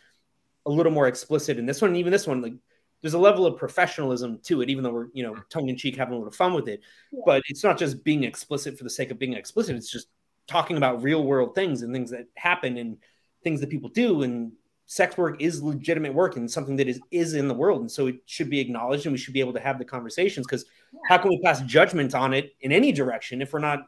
[0.68, 2.54] a little more explicit in this one, and even this one, like
[3.02, 5.98] there's a level of professionalism to it, even though we're you know tongue in cheek
[5.98, 6.82] having a little fun with it.
[7.12, 7.22] Yeah.
[7.26, 9.76] But it's not just being explicit for the sake of being explicit.
[9.76, 10.08] It's just
[10.48, 12.98] talking about real world things and things that happen and
[13.44, 14.24] things that people do.
[14.24, 14.52] And
[14.86, 18.08] sex work is legitimate work and something that is is in the world, and so
[18.08, 20.46] it should be acknowledged, and we should be able to have the conversations.
[20.46, 21.00] Because yeah.
[21.08, 23.88] how can we pass judgment on it in any direction if we're not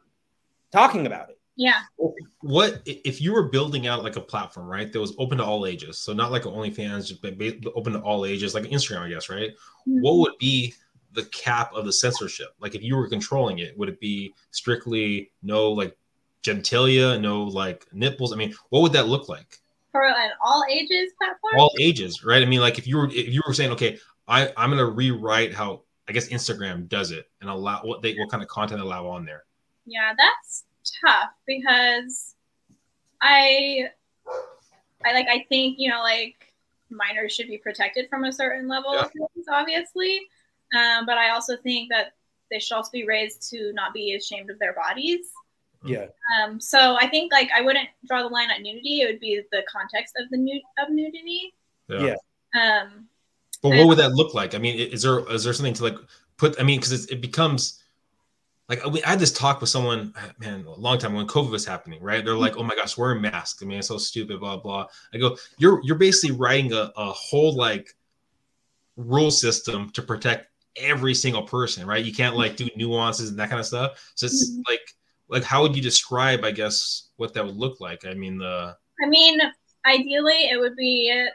[0.71, 1.39] talking about it?
[1.55, 1.81] Yeah.
[2.41, 4.91] What if you were building out like a platform, right?
[4.91, 5.99] That was open to all ages.
[5.99, 7.23] So not like OnlyFans, just
[7.75, 9.51] open to all ages, like Instagram, I guess, right?
[9.87, 10.01] Mm-hmm.
[10.01, 10.73] What would be
[11.13, 12.49] the cap of the censorship?
[12.59, 15.95] Like if you were controlling it, would it be strictly no like
[16.41, 18.33] genitalia, no like nipples?
[18.33, 19.59] I mean, what would that look like?
[19.91, 21.59] For an all ages platform?
[21.59, 22.41] All ages, right?
[22.41, 25.53] I mean, like if you were if you were saying, okay, I I'm gonna rewrite
[25.53, 29.07] how I guess Instagram does it and allow what they what kind of content allow
[29.07, 29.43] on there.
[29.85, 30.63] Yeah, that's
[31.05, 32.35] tough because
[33.21, 33.89] I
[35.05, 36.53] I like I think you know like
[36.89, 39.01] minors should be protected from a certain level yeah.
[39.01, 40.21] of things, obviously.
[40.77, 42.13] Um, but I also think that
[42.51, 45.27] they should also be raised to not be ashamed of their bodies.
[45.85, 46.05] Yeah.
[46.41, 49.01] Um, so I think like I wouldn't draw the line at nudity.
[49.01, 51.53] It would be the context of the nude of nudity.
[51.89, 52.15] Yeah.
[52.55, 53.07] Um,
[53.61, 54.55] but what would that look like?
[54.55, 55.97] I mean, is there is there something to like
[56.37, 56.59] put?
[56.59, 57.82] I mean, because it becomes
[58.69, 62.01] like I had this talk with someone, man, a long time when COVID was happening,
[62.01, 62.23] right?
[62.23, 63.61] They're like, "Oh my gosh, wearing masks.
[63.61, 64.87] I mean, it's so stupid." Blah blah.
[65.13, 67.93] I go, "You're you're basically writing a, a whole like
[68.95, 72.03] rule system to protect every single person, right?
[72.03, 74.11] You can't like do nuances and that kind of stuff.
[74.15, 74.61] So it's mm-hmm.
[74.67, 74.95] like
[75.27, 78.05] like how would you describe, I guess, what that would look like?
[78.05, 79.39] I mean, the I mean,
[79.85, 81.27] ideally, it would be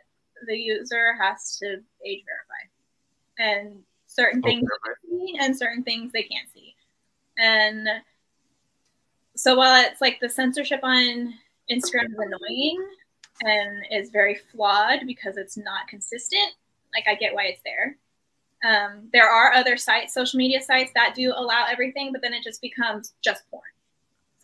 [0.47, 4.67] the user has to age verify, and certain things
[5.09, 6.75] see and certain things they can't see.
[7.39, 7.89] And
[9.37, 11.35] so while it's like the censorship on
[11.71, 12.87] Instagram is annoying
[13.45, 16.55] and is very flawed because it's not consistent,
[16.95, 17.97] like I get why it's there.
[18.65, 22.43] Um, there are other sites, social media sites that do allow everything, but then it
[22.43, 23.63] just becomes just porn.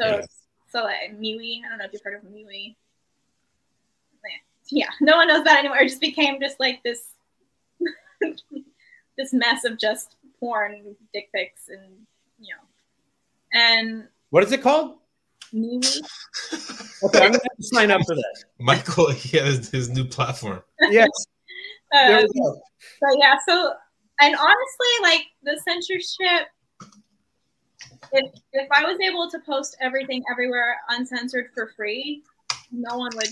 [0.01, 0.27] So, yeah.
[0.69, 2.77] so like MeWe, I don't know if you've heard of MeWe.
[4.71, 5.79] Yeah, no one knows that anymore.
[5.79, 7.03] It just became just like this,
[9.19, 11.83] this mess of just porn, dick pics, and
[12.39, 12.63] you know,
[13.55, 14.99] and what is it called?
[15.55, 16.01] MeWe.
[17.05, 18.45] okay, I'm gonna have to sign up for that.
[18.59, 20.62] Michael, he has his new platform.
[20.90, 21.09] Yes.
[21.97, 22.27] um,
[23.01, 23.73] but yeah, so
[24.21, 26.49] and honestly, like the censorship,
[28.12, 32.23] if if I was able to post everything everywhere uncensored for free,
[32.73, 33.29] no one would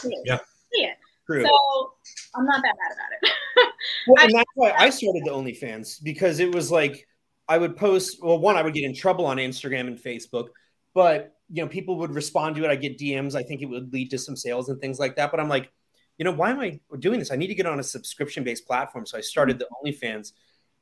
[0.00, 0.22] see it.
[0.24, 0.38] Yeah.
[0.72, 0.96] See it.
[1.26, 1.44] True.
[1.44, 1.92] So
[2.34, 3.72] I'm not that mad about it.
[4.08, 7.06] well, and that's why I started the OnlyFans because it was like
[7.48, 8.22] I would post.
[8.22, 10.48] Well, one, I would get in trouble on Instagram and Facebook,
[10.94, 12.70] but you know, people would respond to it.
[12.70, 13.34] I get DMs.
[13.34, 15.30] I think it would lead to some sales and things like that.
[15.30, 15.72] But I'm like,
[16.18, 17.32] you know, why am I doing this?
[17.32, 19.06] I need to get on a subscription based platform.
[19.06, 20.32] So I started the OnlyFans,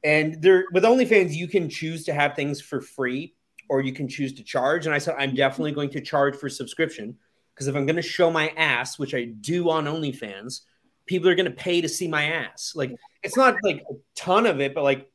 [0.03, 3.35] and there with OnlyFans, you can choose to have things for free
[3.69, 4.87] or you can choose to charge.
[4.87, 7.17] And I said, I'm definitely going to charge for subscription
[7.55, 10.61] because if I'm going to show my ass, which I do on OnlyFans,
[11.07, 12.73] people are going to pay to see my ass.
[12.75, 15.11] Like it's not like a ton of it, but like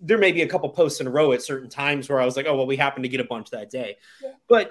[0.00, 2.36] there may be a couple posts in a row at certain times where I was
[2.36, 3.96] like, oh, well, we happened to get a bunch that day.
[4.22, 4.32] Yeah.
[4.48, 4.68] But,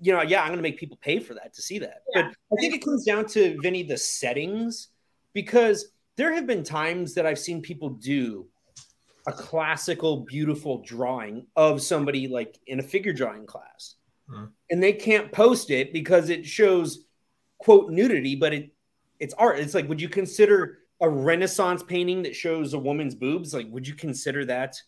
[0.00, 2.02] you know, yeah, I'm going to make people pay for that to see that.
[2.14, 2.30] Yeah.
[2.50, 4.88] But I think it comes down to, Vinnie, the settings,
[5.32, 8.46] because there have been times that I've seen people do
[9.26, 13.94] a classical, beautiful drawing of somebody like in a figure drawing class.
[14.28, 14.46] Hmm.
[14.70, 17.04] And they can't post it because it shows
[17.58, 18.70] quote nudity, but it
[19.20, 19.58] it's art.
[19.58, 23.86] It's like, would you consider a Renaissance painting that shows a woman's boobs, like would
[23.86, 24.80] you consider that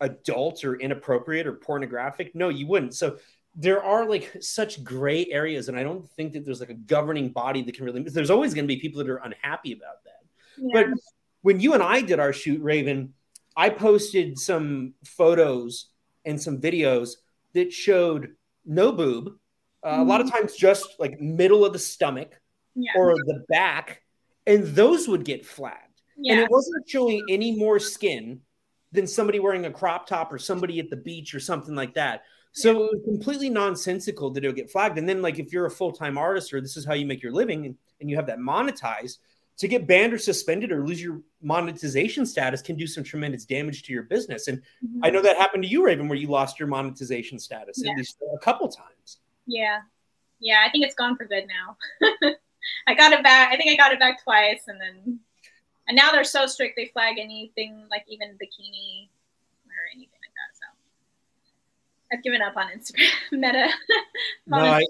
[0.00, 2.34] adult or inappropriate or pornographic?
[2.34, 2.94] No, you wouldn't.
[2.94, 3.18] So
[3.54, 7.30] there are like such gray areas, and I don't think that there's like a governing
[7.30, 8.02] body that can really.
[8.02, 10.20] There's always going to be people that are unhappy about that.
[10.56, 10.68] Yeah.
[10.72, 10.98] But
[11.42, 13.14] when you and I did our shoot, Raven,
[13.56, 15.90] I posted some photos
[16.24, 17.16] and some videos
[17.54, 19.36] that showed no boob,
[19.84, 22.40] uh, a lot of times just like middle of the stomach
[22.74, 22.92] Yeah.
[22.96, 24.02] or the back,
[24.50, 26.02] and those would get flagged.
[26.16, 28.40] And it wasn't showing any more skin
[28.92, 32.24] than somebody wearing a crop top or somebody at the beach or something like that.
[32.52, 34.98] So it was completely nonsensical that it would get flagged.
[34.98, 37.22] And then, like, if you're a full time artist or this is how you make
[37.22, 39.18] your living and, and you have that monetized,
[39.58, 43.82] to get banned or suspended or lose your monetization status can do some tremendous damage
[43.84, 44.48] to your business.
[44.48, 45.00] And Mhm.
[45.02, 47.92] I know that happened to you, Raven, where you lost your monetization status Yeah.
[47.92, 49.20] at least a couple times.
[49.46, 49.80] Yeah.
[50.38, 51.76] Yeah, I think it's gone for good now.
[52.86, 53.52] I got it back.
[53.52, 55.20] I think I got it back twice and then
[55.88, 59.08] and now they're so strict they flag anything like even bikini
[59.66, 60.54] or anything like that.
[60.54, 60.66] So
[62.12, 63.68] I've given up on Instagram meta.
[64.46, 64.82] No, I.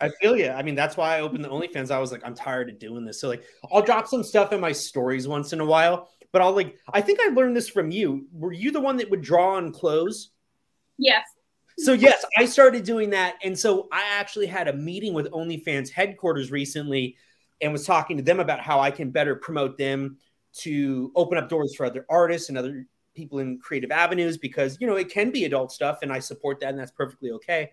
[0.00, 0.50] I feel you.
[0.50, 1.90] I mean, that's why I opened the OnlyFans.
[1.90, 3.20] I was like, I'm tired of doing this.
[3.20, 6.10] So like, I'll drop some stuff in my stories once in a while.
[6.32, 8.26] But I'll like, I think I learned this from you.
[8.32, 10.30] Were you the one that would draw on clothes?
[10.98, 11.24] yes.
[11.84, 15.90] So yes, I started doing that, and so I actually had a meeting with OnlyFans
[15.90, 17.16] headquarters recently,
[17.60, 20.18] and was talking to them about how I can better promote them
[20.58, 24.86] to open up doors for other artists and other people in creative avenues because you
[24.86, 27.70] know it can be adult stuff, and I support that, and that's perfectly okay.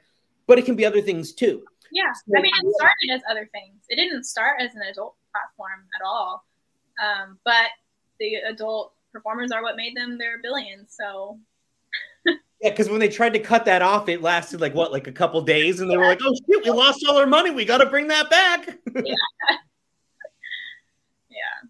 [0.48, 1.64] But it can be other things too.
[1.92, 2.12] Yeah.
[2.14, 3.84] So- I mean it started as other things.
[3.90, 6.46] It didn't start as an adult platform at all.
[7.04, 7.68] Um, but
[8.20, 10.96] the adult performers are what made them their billions.
[10.98, 11.40] So
[12.62, 15.12] Yeah, because when they tried to cut that off, it lasted like what, like a
[15.12, 17.52] couple days, and they were like, "Oh shit, we lost all our money.
[17.52, 19.14] We got to bring that back." yeah.
[21.30, 21.70] Yeah.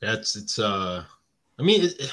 [0.00, 1.04] That's it's uh,
[1.58, 2.12] I mean it,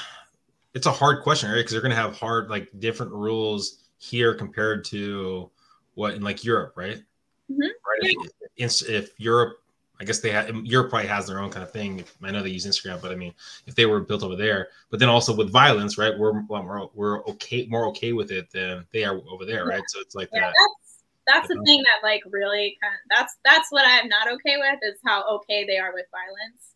[0.74, 1.58] it's a hard question, right?
[1.58, 5.52] Because they're gonna have hard like different rules here compared to
[5.94, 7.04] what in like Europe, right?
[7.52, 7.60] Mhm.
[7.60, 8.16] Right.
[8.58, 9.61] If, if Europe,
[10.02, 12.04] I guess they have Europe probably has their own kind of thing.
[12.24, 13.36] I know they use Instagram, but I mean,
[13.68, 16.18] if they were built over there, but then also with violence, right?
[16.18, 19.84] We're we're, we're okay, more okay with it than they are over there, right?
[19.88, 20.54] So it's like Yeah, that.
[20.58, 24.58] that's that's the thing that like really kind of that's that's what I'm not okay
[24.58, 26.74] with is how okay they are with violence.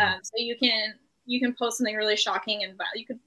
[0.00, 0.94] Um, so you can
[1.26, 3.18] you can post something really shocking and you could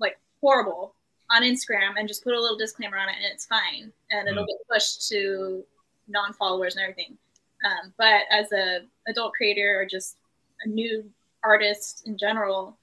[0.00, 0.96] like horrible
[1.30, 4.42] on Instagram and just put a little disclaimer on it and it's fine and it'll
[4.44, 4.48] Mm.
[4.48, 5.64] get pushed to
[6.08, 7.16] non-followers and everything.
[7.64, 10.16] Um, but as a adult creator or just
[10.64, 11.04] a new
[11.44, 12.76] artist in general,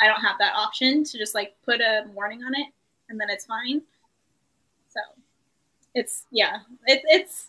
[0.00, 2.66] I don't have that option to just like put a warning on it
[3.08, 3.82] and then it's fine.
[4.88, 5.00] So
[5.94, 7.48] it's yeah, it, it's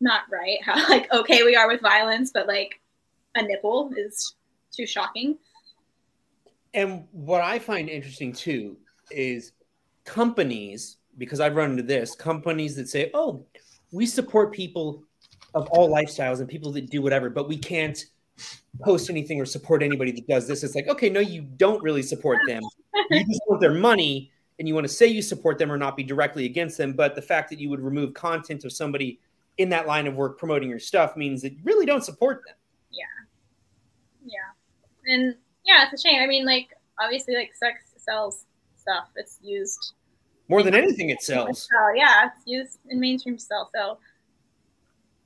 [0.00, 2.80] not right how like okay we are with violence, but like
[3.34, 4.34] a nipple is
[4.74, 5.36] too shocking.
[6.74, 8.76] And what I find interesting too
[9.10, 9.52] is
[10.04, 13.46] companies, because I've run into this, companies that say, oh,
[13.92, 15.02] we support people
[15.56, 18.04] of all lifestyles and people that do whatever, but we can't
[18.82, 20.62] post anything or support anybody that does this.
[20.62, 22.62] It's like, okay, no, you don't really support them.
[23.10, 25.96] You just want their money and you want to say you support them or not
[25.96, 26.92] be directly against them.
[26.92, 29.18] But the fact that you would remove content of somebody
[29.56, 32.56] in that line of work promoting your stuff means that you really don't support them.
[32.90, 33.04] Yeah,
[34.26, 35.14] Yeah.
[35.14, 36.20] and yeah, it's a shame.
[36.20, 36.68] I mean, like
[37.00, 38.44] obviously, like sex sells
[38.76, 39.08] stuff.
[39.16, 39.94] It's used.
[40.48, 41.66] More than anything, it sells.
[41.96, 43.68] Yeah, it's used in mainstream stuff.
[43.74, 43.98] So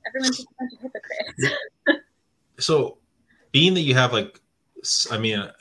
[0.07, 2.03] everyone's a bunch of hypocrites.
[2.59, 2.97] so
[3.51, 4.39] being that you have like
[5.11, 5.51] I mean uh,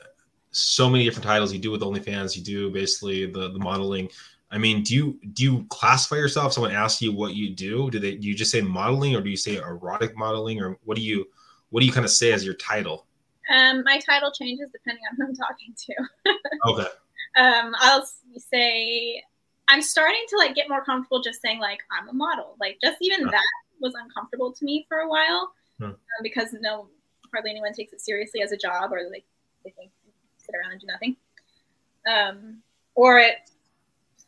[0.50, 4.08] so many different titles you do with onlyfans you do basically the the modeling
[4.50, 8.00] i mean do you do you classify yourself someone asks you what you do do
[8.00, 11.02] they do you just say modeling or do you say erotic modeling or what do
[11.02, 11.24] you
[11.68, 13.06] what do you kind of say as your title
[13.54, 16.32] Um, my title changes depending on who I'm talking to.
[16.70, 16.88] okay
[17.36, 18.04] um, I'll
[18.52, 19.22] say
[19.68, 22.56] I'm starting to like get more comfortable just saying like I'm a model.
[22.60, 23.30] Like just even Yeah.
[23.30, 23.44] that
[23.80, 25.84] was uncomfortable to me for a while Hmm.
[25.86, 26.88] um, because no,
[27.32, 29.24] hardly anyone takes it seriously as a job or like
[29.64, 29.90] they think
[30.36, 31.16] sit around and do nothing.
[32.06, 32.62] Um,
[32.94, 33.36] or it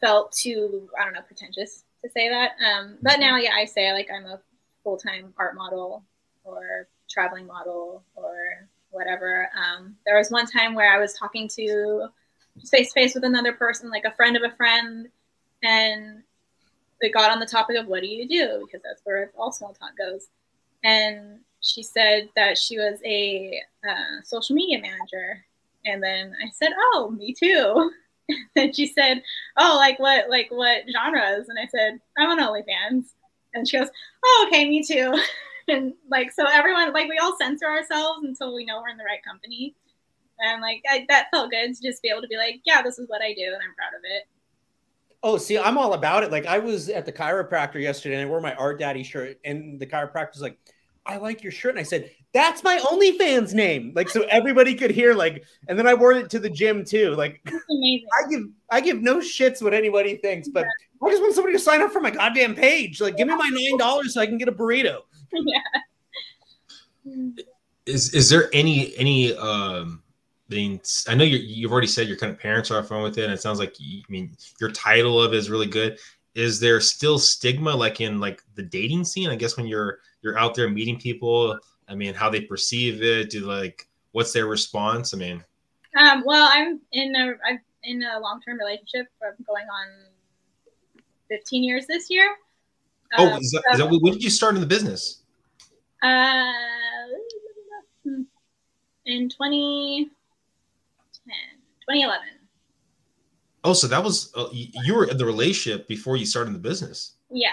[0.01, 2.53] felt too I don't know pretentious to say that.
[2.65, 4.41] Um, but now yeah, I say like I'm a
[4.83, 6.05] full time art model
[6.45, 9.49] or traveling model or whatever.
[9.57, 12.09] Um, there was one time where I was talking to
[12.71, 15.09] face to face with another person, like a friend of a friend,
[15.63, 16.23] and
[17.03, 19.75] they got on the topic of what do you do because that's where all small
[19.75, 20.29] talk goes.
[20.83, 25.45] And she said that she was a uh, social media manager,
[25.85, 27.93] and then I said, "Oh, me too."
[28.57, 29.23] and she said,
[29.59, 30.31] "Oh, like what?
[30.31, 33.11] Like what genres?" And I said, "I'm on OnlyFans."
[33.55, 33.91] And she goes,
[34.25, 35.15] "Oh, okay, me too."
[35.69, 39.05] and like so, everyone like we all censor ourselves until we know we're in the
[39.05, 39.75] right company
[40.43, 42.99] and like I, that felt good to just be able to be like yeah this
[42.99, 44.27] is what i do and i'm proud of it
[45.25, 46.33] Oh, see, I'm all about it.
[46.33, 49.79] Like I was at the chiropractor yesterday and I wore my art daddy shirt, and
[49.79, 50.59] the chiropractor's like,
[51.07, 51.71] I like your shirt.
[51.71, 53.93] And I said, That's my OnlyFans name.
[53.95, 57.15] Like, so everybody could hear, like, and then I wore it to the gym too.
[57.15, 57.41] Like.
[57.47, 60.67] I give I give no shits what anybody thinks, but
[61.03, 63.01] I just want somebody to sign up for my goddamn page.
[63.01, 65.01] Like, give me my nine dollars so I can get a burrito.
[65.33, 65.61] yeah.
[67.87, 70.02] Is is there any any um
[70.53, 73.25] I I know you you've already said your kind of parents are fun with it,
[73.25, 75.99] and it sounds like you, I mean your title of it is really good.
[76.35, 79.29] Is there still stigma like in like the dating scene?
[79.31, 83.31] I guess when you're you're out there meeting people, I mean, how they perceive it,
[83.31, 85.13] do like what's their response?
[85.15, 85.45] I mean,
[85.99, 89.09] Um, well, I'm in a I'm in a long term relationship.
[89.23, 89.87] I'm going on
[91.29, 92.35] 15 years this year.
[93.19, 95.23] oh, Um, is that, so, is that when did you start in the business?
[96.03, 96.53] uh,
[99.05, 100.11] in 2010,
[101.89, 102.27] 2011.
[103.65, 106.59] Oh, so that was uh, you you were in the relationship before you started the
[106.59, 107.13] business.
[107.31, 107.49] Yeah.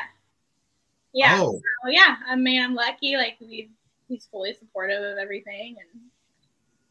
[1.13, 1.37] Yeah.
[1.39, 3.15] Oh, Oh yeah, I mean, I'm lucky.
[3.15, 3.69] Like we,
[4.07, 6.01] he's fully supportive of everything, and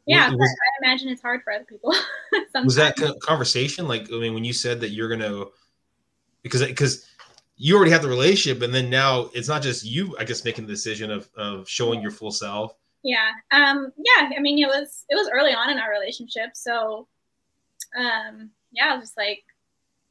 [0.06, 1.94] yeah, was- I imagine it's hard for other people.
[2.64, 5.44] was that conversation like i mean when you said that you're gonna
[6.42, 7.06] because because
[7.56, 10.66] you already have the relationship and then now it's not just you i guess making
[10.66, 12.74] the decision of of showing your full self
[13.04, 13.30] Yeah.
[13.52, 13.92] Um.
[13.96, 14.30] Yeah.
[14.36, 17.06] I mean, it was it was early on in our relationship, so,
[17.96, 18.50] um.
[18.72, 19.42] Yeah, I was just like,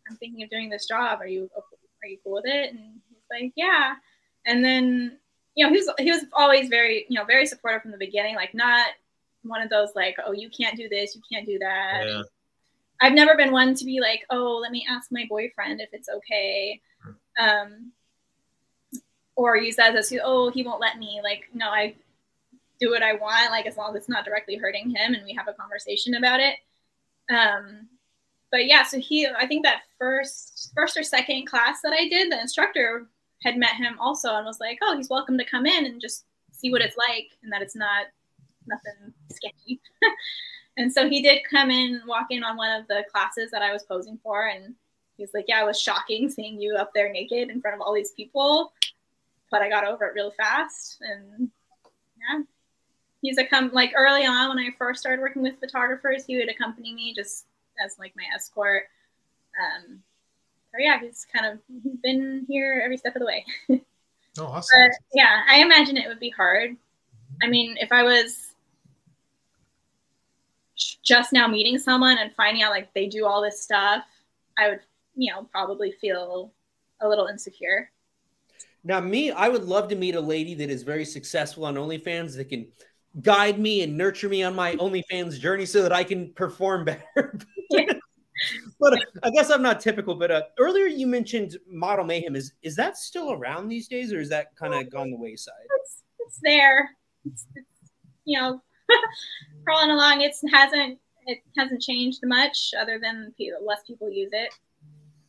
[0.10, 1.20] I'm thinking of doing this job.
[1.22, 2.72] Are you are you cool with it?
[2.72, 3.96] And he's like, yeah.
[4.46, 5.18] And then
[5.56, 8.36] you know he was he was always very you know very supportive from the beginning.
[8.36, 8.88] Like not
[9.44, 12.04] one of those like oh you can't do this you can't do that.
[12.06, 12.22] yeah
[13.00, 16.10] I've never been one to be like, oh, let me ask my boyfriend if it's
[16.10, 16.82] okay.
[17.40, 17.92] Um,
[19.36, 21.22] or use that as a, oh, he won't let me.
[21.24, 21.96] Like, no, I
[22.80, 25.34] do what I want, like, as long as it's not directly hurting him and we
[25.34, 26.56] have a conversation about it.
[27.30, 27.88] Um,
[28.52, 32.32] but yeah, so he, I think that first, first or second class that I did,
[32.32, 33.08] the instructor
[33.44, 36.26] had met him also and was like, oh, he's welcome to come in and just
[36.52, 38.06] see what it's like and that it's not
[38.68, 39.80] nothing sketchy.
[40.78, 43.74] And so he did come in, walk in on one of the classes that I
[43.74, 44.76] was posing for, and
[45.18, 47.94] he's like, "Yeah, it was shocking seeing you up there naked in front of all
[47.94, 48.72] these people,
[49.50, 51.50] but I got over it real fast." And
[52.18, 52.44] yeah,
[53.22, 56.50] he's a come like early on when I first started working with photographers, he would
[56.50, 57.46] accompany me just
[57.84, 58.84] as like my escort.
[59.60, 60.00] Um,
[60.72, 63.46] so yeah, he's kind of he's been here every step of the way.
[64.40, 66.76] oh awesome But yeah, I imagine it would be hard.
[67.42, 68.54] I mean, if I was
[71.04, 74.04] just now meeting someone and finding out like they do all this stuff,
[74.58, 74.80] I would,
[75.16, 76.52] you know, probably feel
[77.02, 77.90] a little insecure.
[78.84, 82.36] Now, me, I would love to meet a lady that is very successful on OnlyFans
[82.38, 82.68] that can
[83.22, 87.40] guide me and nurture me on my OnlyFans journey so that I can perform better.
[88.80, 90.16] but uh, I guess I'm not typical.
[90.16, 92.36] But uh, earlier you mentioned Model Mayhem.
[92.36, 95.54] Is is that still around these days, or is that kind of gone the wayside?
[95.82, 96.90] It's, it's there.
[97.26, 97.92] It's, it's,
[98.26, 98.62] you know,
[99.66, 100.22] crawling along.
[100.22, 103.34] It hasn't it hasn't changed much other than
[103.66, 104.54] less people use it.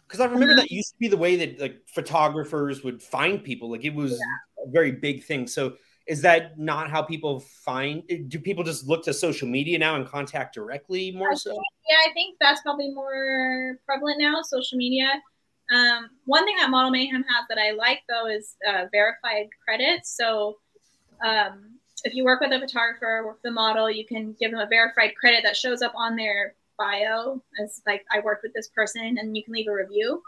[0.07, 3.71] Because I remember that used to be the way that like photographers would find people.
[3.71, 5.47] Like it was a very big thing.
[5.47, 5.75] So
[6.09, 8.03] is that not how people find?
[8.29, 11.53] Do people just look to social media now and contact directly more so?
[11.53, 15.11] Yeah, I think that's probably more prevalent now, social media.
[15.71, 20.17] Um, one thing that Model Mayhem has that I like though is uh, verified credits.
[20.17, 20.57] So
[21.23, 24.61] um, if you work with a photographer, work with a model, you can give them
[24.61, 28.69] a verified credit that shows up on their bio as like I worked with this
[28.69, 30.23] person, and you can leave a review.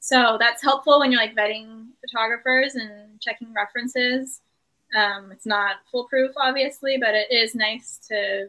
[0.00, 4.40] So that's helpful when you're like vetting photographers and checking references.
[4.96, 8.48] Um, it's not foolproof, obviously, but it is nice to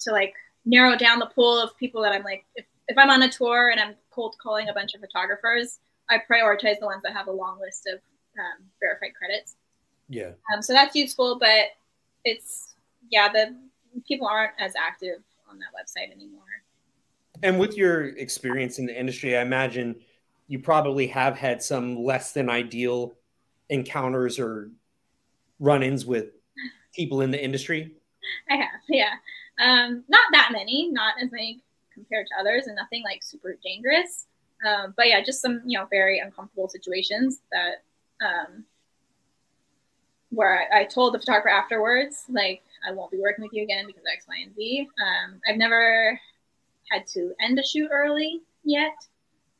[0.00, 0.34] to like
[0.64, 3.70] narrow down the pool of people that I'm like, if, if I'm on a tour
[3.70, 5.78] and I'm cold calling a bunch of photographers,
[6.10, 8.00] I prioritize the ones that have a long list of
[8.38, 9.56] um, verified credits.
[10.08, 10.32] Yeah.
[10.52, 11.70] Um, so that's useful, but
[12.24, 12.74] it's
[13.10, 13.56] yeah, the
[14.06, 16.42] people aren't as active on that website anymore.
[17.42, 19.96] And with your experience in the industry, I imagine
[20.48, 23.14] you probably have had some less than ideal
[23.68, 24.70] encounters or
[25.58, 26.26] run-ins with
[26.94, 27.92] people in the industry.
[28.50, 29.14] I have, yeah,
[29.60, 31.60] um, not that many, not as many
[31.92, 34.26] compared to others, and nothing like super dangerous.
[34.66, 37.82] Um, but yeah, just some you know very uncomfortable situations that
[38.24, 38.64] um,
[40.30, 43.86] where I, I told the photographer afterwards, like I won't be working with you again
[43.86, 44.88] because X, Y, and Z.
[45.00, 46.18] Um, I've never
[46.90, 48.96] had to end a shoot early yet.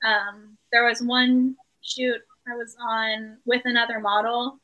[0.05, 4.59] Um, there was one shoot I was on with another model,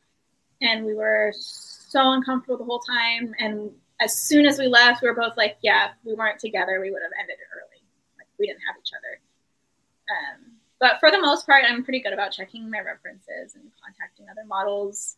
[0.63, 3.35] and we were so uncomfortable the whole time.
[3.39, 6.91] And as soon as we left, we were both like, "Yeah, we weren't together, we
[6.91, 7.83] would have ended it early.
[8.19, 9.21] Like we didn't have each other."
[10.11, 14.27] Um, but for the most part, I'm pretty good about checking my references and contacting
[14.31, 15.17] other models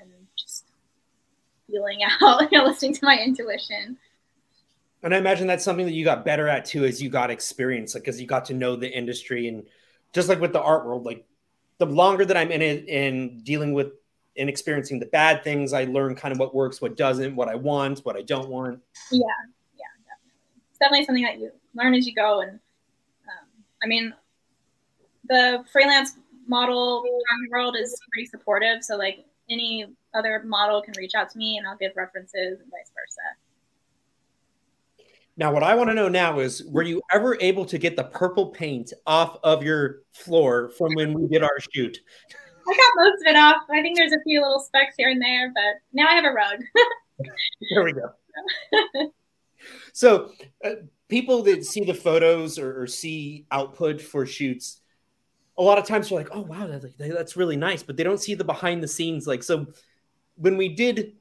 [0.00, 0.66] and just
[1.68, 3.96] feeling out, you know, listening to my intuition.
[5.02, 7.94] And I imagine that's something that you got better at too as you got experience,
[7.94, 9.66] like because you got to know the industry and
[10.12, 11.26] just like with the art world, like
[11.78, 13.92] the longer that I'm in it and dealing with
[14.36, 17.54] and experiencing the bad things, I learn kind of what works, what doesn't, what I
[17.54, 18.80] want, what I don't want.
[19.10, 19.20] Yeah,
[19.76, 20.62] yeah, definitely.
[20.70, 22.40] It's definitely something that you learn as you go.
[22.40, 23.46] And um,
[23.82, 24.14] I mean,
[25.28, 26.14] the freelance
[26.46, 27.04] model
[27.50, 28.82] world is pretty supportive.
[28.82, 32.70] So like any other model can reach out to me and I'll give references and
[32.70, 33.36] vice versa.
[35.36, 38.04] Now, what I want to know now is were you ever able to get the
[38.04, 41.98] purple paint off of your floor from when we did our shoot?
[42.70, 43.62] I got most of it off.
[43.70, 46.32] I think there's a few little specks here and there, but now I have a
[46.32, 46.58] rug.
[47.74, 49.12] there we go.
[49.92, 50.32] so,
[50.64, 50.70] uh,
[51.08, 54.80] people that see the photos or, or, see output for shoots,
[55.58, 58.04] a lot of times they're like, "Oh, wow, that's, like, that's really nice," but they
[58.04, 59.26] don't see the behind the scenes.
[59.26, 59.66] Like, so
[60.36, 61.14] when we did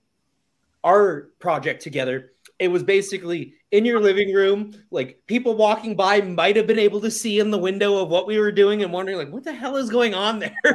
[0.84, 6.55] our project together, it was basically in your living room like people walking by might
[6.55, 9.18] have been able to see in the window of what we were doing and wondering
[9.18, 10.55] like what the hell is going on there?
[10.66, 10.72] I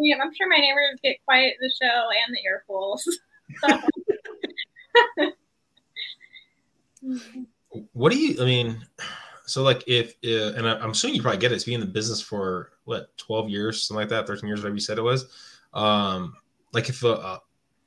[0.00, 3.02] mean i'm sure my neighbors get quiet the show and the earfuls
[7.92, 8.84] what do you i mean
[9.46, 11.86] so like if uh, and i'm assuming you probably get it it's been in the
[11.86, 15.26] business for what 12 years something like that 13 years whatever you said it was.
[15.72, 16.34] Um
[16.72, 17.38] like if uh,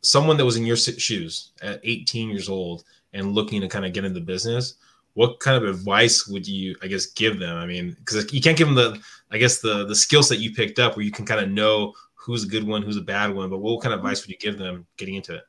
[0.01, 2.83] someone that was in your shoes at 18 years old
[3.13, 4.75] and looking to kind of get into business,
[5.13, 7.55] what kind of advice would you, I guess, give them?
[7.55, 8.99] I mean, because you can't give them the,
[9.31, 11.93] I guess, the the skill set you picked up where you can kind of know
[12.15, 13.49] who's a good one, who's a bad one.
[13.49, 15.43] But what kind of advice would you give them getting into it?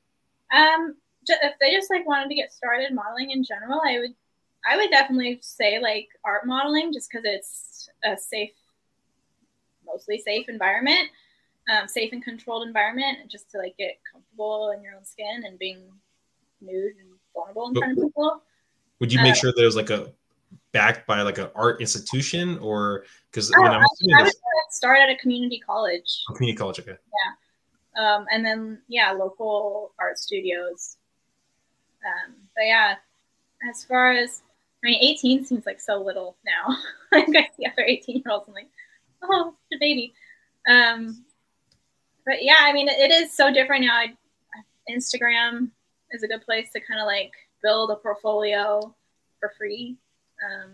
[0.54, 0.96] Um,
[1.26, 4.14] if they just like wanted to get started modeling in general, I would,
[4.68, 8.50] I would definitely say like art modeling, just because it's a safe,
[9.86, 11.08] mostly safe environment,
[11.70, 15.58] um, safe and controlled environment, just to like get comfortable in your own skin and
[15.58, 15.80] being
[16.60, 18.43] nude and vulnerable in front of people.
[19.01, 20.12] Would you make uh, sure there's like a
[20.72, 24.32] backed by like an art institution or because oh, I, mean, I, I would
[24.70, 26.24] start at a community college.
[26.30, 26.97] A community college, okay.
[27.97, 28.14] Yeah.
[28.16, 30.97] Um, and then yeah, local art studios.
[32.05, 32.97] Um, but yeah,
[33.70, 34.43] as far as
[34.85, 36.76] I mean, 18 seems like so little now.
[37.12, 38.68] like I see other 18 year olds, I'm like,
[39.22, 40.12] oh, a baby.
[40.68, 41.24] Um,
[42.26, 43.97] but yeah, I mean, it is so different now.
[43.97, 44.14] I,
[44.91, 45.70] Instagram
[46.14, 48.94] is a good place to kind of like build a portfolio
[49.40, 49.96] for free.
[50.44, 50.70] Um,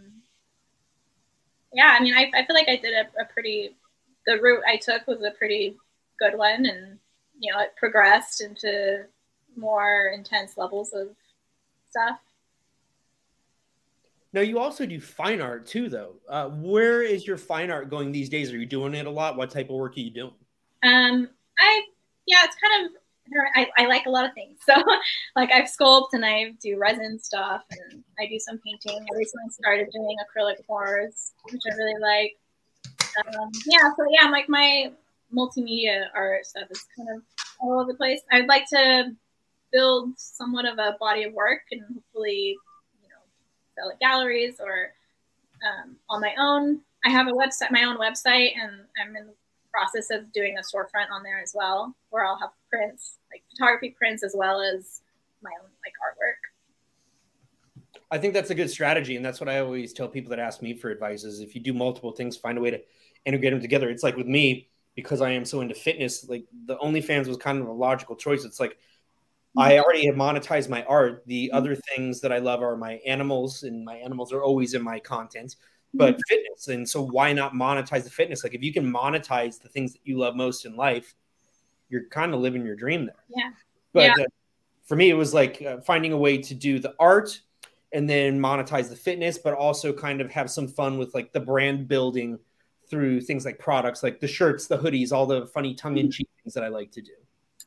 [1.72, 3.76] yeah, I mean, I, I feel like I did a, a pretty,
[4.26, 5.76] the route I took was a pretty
[6.18, 6.66] good one.
[6.66, 6.99] And,
[7.38, 9.05] you know, it progressed into
[9.57, 11.09] more intense levels of
[11.88, 12.18] stuff.
[14.32, 16.14] Now you also do fine art too, though.
[16.28, 18.53] Uh, where is your fine art going these days?
[18.53, 19.36] Are you doing it a lot?
[19.36, 20.34] What type of work are you doing?
[20.84, 21.28] Um,
[21.59, 21.82] I
[22.26, 22.93] yeah, it's kind of
[23.55, 24.59] I, I like a lot of things.
[24.66, 24.74] So,
[25.35, 29.01] like, I've sculpt and I do resin stuff and I do some painting.
[29.01, 32.37] I recently started doing acrylic pours, which I really like.
[33.26, 34.93] Um, yeah, so yeah, like my
[35.35, 37.22] multimedia art stuff is kind of
[37.61, 38.20] all over the place.
[38.31, 39.12] I'd like to
[39.72, 42.57] build somewhat of a body of work and hopefully,
[43.03, 43.22] you know,
[43.74, 44.93] sell at galleries or
[45.66, 46.81] um, on my own.
[47.05, 49.35] I have a website, my own website, and I'm in the
[49.72, 53.95] process of doing a storefront on there as well, where I'll have prints, like photography
[53.97, 55.03] prints, as well as
[55.43, 56.41] my own like artwork.
[58.11, 60.62] I think that's a good strategy, and that's what I always tell people that ask
[60.62, 62.81] me for advice: is if you do multiple things, find a way to
[63.24, 63.91] integrate them together.
[63.91, 66.28] It's like with me because I am so into fitness.
[66.28, 68.45] Like the OnlyFans was kind of a logical choice.
[68.45, 68.76] It's like
[69.57, 69.83] I mm-hmm.
[69.83, 71.24] already have monetized my art.
[71.26, 71.57] The mm-hmm.
[71.57, 74.99] other things that I love are my animals, and my animals are always in my
[74.99, 75.57] content
[75.95, 76.20] but mm-hmm.
[76.28, 76.68] fitness.
[76.68, 78.45] And so why not monetize the fitness?
[78.45, 81.14] Like if you can monetize the things that you love most in life,
[81.91, 83.24] you're kind of living your dream there.
[83.28, 83.51] Yeah.
[83.93, 84.24] But yeah.
[84.24, 84.28] Uh,
[84.84, 87.41] for me, it was like uh, finding a way to do the art
[87.93, 91.41] and then monetize the fitness, but also kind of have some fun with like the
[91.41, 92.38] brand building
[92.88, 96.28] through things like products, like the shirts, the hoodies, all the funny tongue in cheek
[96.43, 97.12] things that I like to do.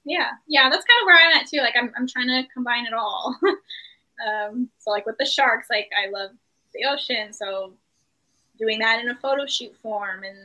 [0.03, 0.31] Yeah.
[0.47, 0.69] Yeah.
[0.69, 1.59] That's kind of where I'm at too.
[1.59, 3.37] Like I'm, I'm trying to combine it all.
[4.27, 6.31] um, so like with the sharks, like I love
[6.73, 7.31] the ocean.
[7.31, 7.73] So
[8.59, 10.37] doing that in a photo shoot form and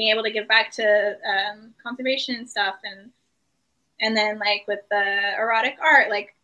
[0.00, 3.10] being able to give back to um, conservation stuff and
[4.00, 6.34] and then like with the erotic art like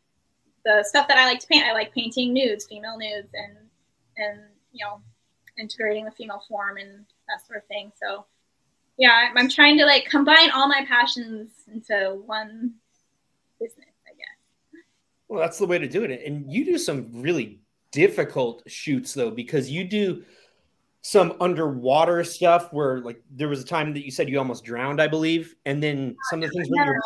[0.67, 3.57] the stuff that i like to paint i like painting nudes female nudes and
[4.19, 4.41] and
[4.73, 5.01] you know
[5.59, 7.93] integrating the female form and that sort of thing.
[8.01, 8.27] So
[8.99, 12.75] yeah i'm trying to like combine all my passions into one
[13.61, 14.83] business i guess.
[15.29, 16.23] Well that's the way to do it.
[16.27, 20.25] And you do some really difficult shoots though because you do
[21.07, 25.01] some underwater stuff where like there was a time that you said you almost drowned,
[25.01, 27.01] I believe, and then some of the things where you're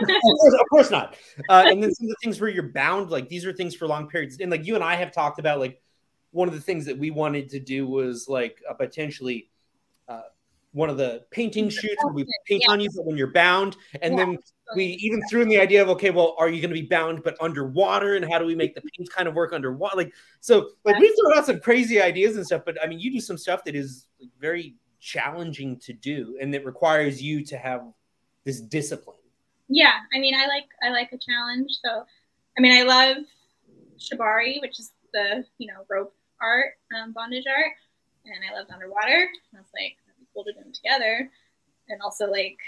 [0.00, 1.16] of, course, of course not.
[1.50, 3.86] Uh, and then some of the things where you're bound, like these are things for
[3.86, 4.38] long periods.
[4.40, 5.82] And like you and I have talked about, like
[6.30, 9.50] one of the things that we wanted to do was like uh, potentially
[10.08, 10.22] uh,
[10.72, 14.14] one of the painting shoots where we paint on you, but when you're bound, and
[14.14, 14.24] yeah.
[14.24, 14.38] then
[14.74, 17.22] we even threw in the idea of okay, well, are you going to be bound
[17.22, 19.96] but underwater, and how do we make the paint kind of work underwater?
[19.96, 23.10] Like so, like we throw out some crazy ideas and stuff, but I mean, you
[23.10, 24.06] do some stuff that is
[24.38, 27.82] very challenging to do, and that requires you to have
[28.44, 29.16] this discipline.
[29.68, 31.70] Yeah, I mean, I like I like a challenge.
[31.84, 32.04] So,
[32.56, 33.24] I mean, I love
[33.98, 37.72] shibari, which is the you know rope art, um, bondage art,
[38.24, 39.28] and I loved underwater.
[39.54, 41.30] I was like, that'd be cool them together,
[41.88, 42.58] and also like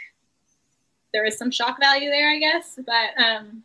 [1.15, 2.79] there was some shock value there, I guess.
[2.85, 3.63] But um,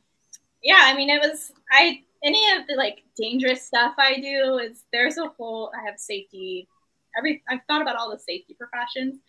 [0.64, 4.86] yeah, I mean, it was I any of the like dangerous stuff I do is
[4.93, 6.70] there's a whole I have safety.
[7.18, 9.20] Every I've thought about all the safety precautions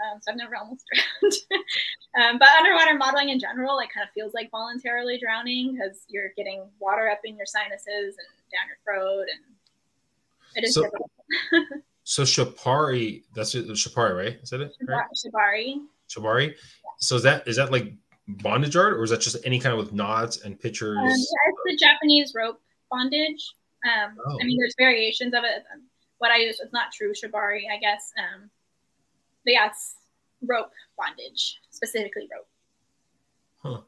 [0.00, 0.84] um, so I've never almost
[1.20, 1.34] drowned.
[2.18, 6.30] um, but underwater modeling in general, like kind of feels like voluntarily drowning because you're
[6.36, 10.90] getting water up in your sinuses and down your throat, and it is so,
[12.04, 14.38] so Shapari, that's it, Shapari, right?
[14.42, 14.72] Is that it?
[14.86, 15.04] Right?
[15.14, 15.76] Shibari.
[16.08, 16.54] Shibari.
[17.00, 17.06] Yeah.
[17.06, 17.92] So is that is that like
[18.28, 20.96] bondage art, or is that just any kind of with knots and pictures?
[20.98, 23.54] Um, yeah, it's the Japanese rope bondage.
[23.84, 24.38] Um, oh.
[24.40, 25.64] I mean, there's variations of it.
[26.18, 28.12] What I use it's not true shibari, I guess.
[28.18, 28.50] Um,
[29.44, 29.94] but yeah, it's
[30.42, 32.48] rope bondage, specifically rope.
[33.62, 33.80] Huh.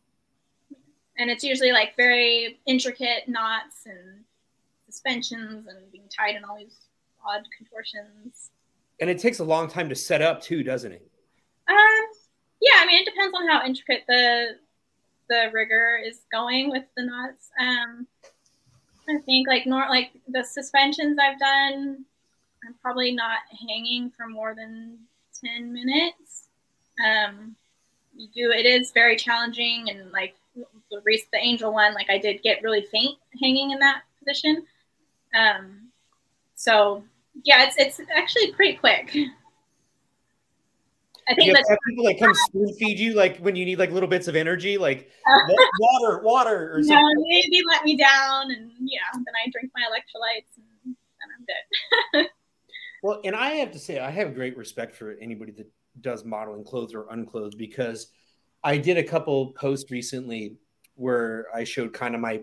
[1.19, 4.25] And it's usually like very intricate knots and
[4.87, 6.77] suspensions and being tied in all these
[7.25, 8.51] odd contortions.
[9.01, 11.11] And it takes a long time to set up too, doesn't it?
[11.69, 11.77] Um,
[12.63, 14.57] yeah, I mean it depends on how intricate the
[15.29, 17.51] the rigger is going with the knots.
[17.61, 18.07] Um,
[19.09, 22.05] I think like nor like the suspensions I've done,
[22.67, 23.39] I'm probably not
[23.69, 24.99] hanging for more than
[25.45, 26.49] 10 minutes.
[27.05, 27.57] Um,
[28.15, 29.89] you do, it is very challenging.
[29.91, 33.79] And like the race, the angel one, like I did get really faint hanging in
[33.81, 34.65] that position.
[35.35, 35.89] Um,
[36.55, 37.03] so
[37.45, 39.17] yeah, it's, it's actually pretty quick.
[41.29, 44.09] I think that people like come spoon feed you like when you need like little
[44.09, 45.11] bits of energy, like
[45.81, 46.97] water, water, or something.
[46.97, 50.97] No, they, they let me down, and yeah, then I drink my electrolytes, and then
[51.23, 52.29] I'm good.
[53.03, 55.69] Well, and I have to say, I have great respect for anybody that
[56.01, 58.13] does modeling clothes or unclothed because
[58.63, 60.57] I did a couple posts recently
[60.95, 62.43] where I showed kind of my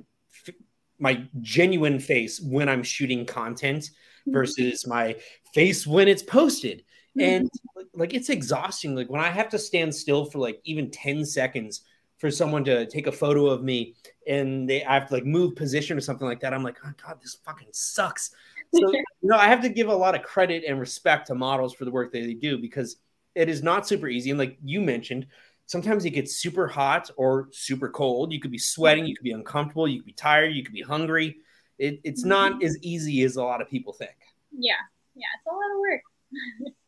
[1.00, 4.34] my genuine face when I'm shooting content mm-hmm.
[4.34, 5.16] versus my
[5.54, 6.84] face when it's posted.
[7.20, 7.50] And
[7.94, 8.96] like it's exhausting.
[8.96, 11.82] Like when I have to stand still for like even 10 seconds
[12.18, 13.96] for someone to take a photo of me
[14.28, 16.54] and they I have to like move position or something like that.
[16.54, 18.32] I'm like, oh god, this fucking sucks.
[18.74, 21.74] So, you know, I have to give a lot of credit and respect to models
[21.74, 22.98] for the work that they do because
[23.36, 24.30] it is not super easy.
[24.32, 25.28] And like you mentioned,
[25.66, 28.34] sometimes it gets super hot or super cold.
[28.34, 30.82] You could be sweating, you could be uncomfortable, you could be tired, you could be
[30.82, 31.38] hungry.
[31.78, 32.66] It, it's not mm-hmm.
[32.66, 34.18] as easy as a lot of people think.
[34.52, 34.74] Yeah,
[35.16, 36.76] yeah, it's a lot of work.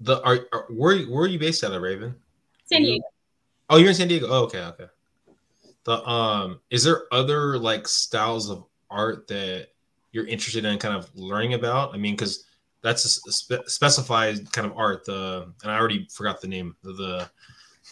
[0.00, 2.14] the are, are where where are you based out of, Raven?
[2.66, 3.04] San Diego.
[3.68, 4.26] Oh, you're in San Diego.
[4.28, 4.86] Oh, okay, okay.
[5.84, 9.68] The um, is there other like styles of art that
[10.12, 11.94] you're interested in kind of learning about?
[11.94, 12.44] I mean, because
[12.82, 15.04] that's a spe- specified kind of art.
[15.04, 17.30] The and I already forgot the name of the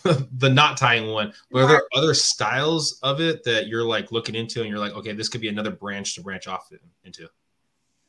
[0.39, 1.33] the knot tying one.
[1.51, 4.93] But are there other styles of it that you're like looking into and you're like,
[4.93, 6.71] okay, this could be another branch to branch off
[7.05, 7.29] into?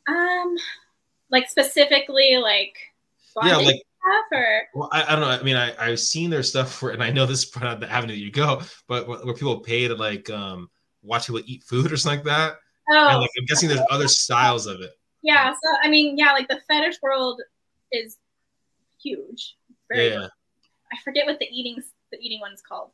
[0.07, 0.55] Um,
[1.35, 2.77] like specifically, like
[3.43, 5.27] yeah, like stuff or well, I, I, don't know.
[5.27, 7.91] I mean, I, I've seen their stuff for, and I know this is not the
[7.91, 10.69] avenue you go, but where people pay to like um
[11.03, 12.55] watch people eat food or something like that.
[12.89, 14.91] Oh, and, like, I'm guessing there's other styles of it.
[15.23, 15.51] Yeah.
[15.51, 17.41] So I mean, yeah, like the fetish world
[17.91, 18.15] is
[19.03, 19.57] huge.
[19.91, 20.27] Very yeah.
[20.93, 22.91] I forget what the eating the eating one's called.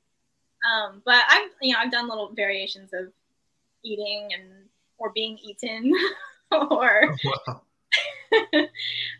[0.67, 3.11] Um, but I've you know I've done little variations of
[3.83, 4.65] eating and
[4.97, 5.93] or being eaten
[6.51, 7.61] or oh, wow.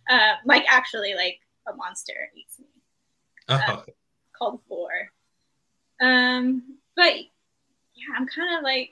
[0.09, 2.66] uh, like actually like a monster eats me.
[3.47, 3.74] Uh-huh.
[3.74, 3.84] Um,
[4.38, 5.12] called Vore.
[6.01, 8.91] Um, but yeah, I'm kind of like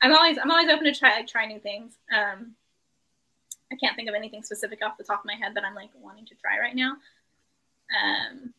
[0.00, 1.96] I'm always I'm always open to try like try new things.
[2.14, 2.54] Um,
[3.70, 5.90] I can't think of anything specific off the top of my head that I'm like
[6.00, 6.92] wanting to try right now.
[7.92, 8.52] Um,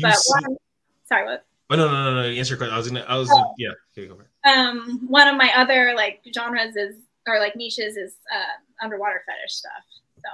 [0.00, 0.56] but see- one,
[1.04, 1.44] sorry, what?
[1.70, 2.28] Oh no no no no!
[2.28, 2.74] Answer your question.
[2.74, 3.04] I was gonna.
[3.06, 3.54] I was oh.
[3.58, 3.68] yeah.
[3.96, 4.18] Okay, go
[4.50, 6.96] Um, one of my other like genres is
[7.28, 9.84] or like niches is uh, underwater fetish stuff.
[10.16, 10.28] So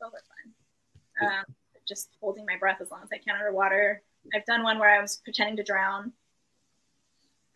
[0.00, 0.12] those
[1.22, 1.44] are um,
[1.86, 4.02] just holding my breath as long as I can underwater.
[4.34, 6.12] I've done one where I was pretending to drown.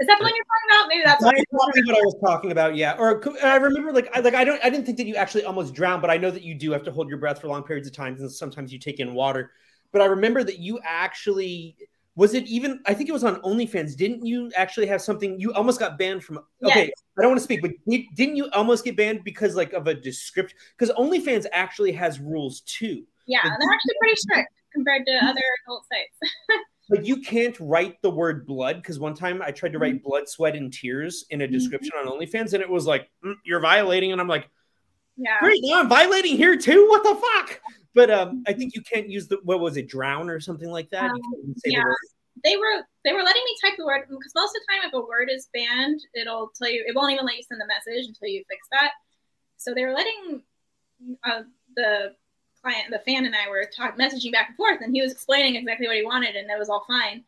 [0.00, 0.88] Is that the one you're talking about?
[0.88, 2.74] Maybe that's, what, what I was talking about.
[2.74, 2.96] Yeah.
[2.98, 5.72] Or I remember, like, I, like I don't, I didn't think that you actually almost
[5.72, 7.86] drowned, but I know that you do have to hold your breath for long periods
[7.86, 9.52] of time, and sometimes you take in water.
[9.94, 11.76] but I remember that you actually
[12.16, 13.96] was it even I think it was on OnlyFans.
[13.96, 16.90] Didn't you actually have something you almost got banned from okay, Yes.
[17.18, 19.94] I don't want to speak, but didn't you almost get banned because like of a
[19.94, 23.04] description because OnlyFans actually has rules too.
[23.26, 26.18] Yeah, But- they're actually pretty strict compared to other adult sites.
[26.90, 30.28] Like you can't write the word blood because one time I tried to write blood,
[30.28, 34.12] sweat, and tears in a description on OnlyFans, and it was like "Mm, you're violating,
[34.12, 34.50] and I'm like,
[35.16, 35.38] Yeah.
[35.40, 36.86] great, now I'm violating here too.
[36.90, 37.60] What the fuck?
[37.94, 40.90] But um, I think you can't use the what was it, drown or something like
[40.90, 41.10] that.
[41.10, 41.20] Um,
[41.62, 41.84] the yeah.
[41.84, 41.96] word.
[42.42, 44.94] they were they were letting me type the word because most of the time if
[44.94, 48.08] a word is banned it'll tell you it won't even let you send the message
[48.08, 48.90] until you fix that
[49.56, 50.42] so they were letting
[51.24, 51.42] uh,
[51.76, 52.14] the
[52.60, 55.54] client the fan and i were talk, messaging back and forth and he was explaining
[55.54, 57.22] exactly what he wanted and it was all fine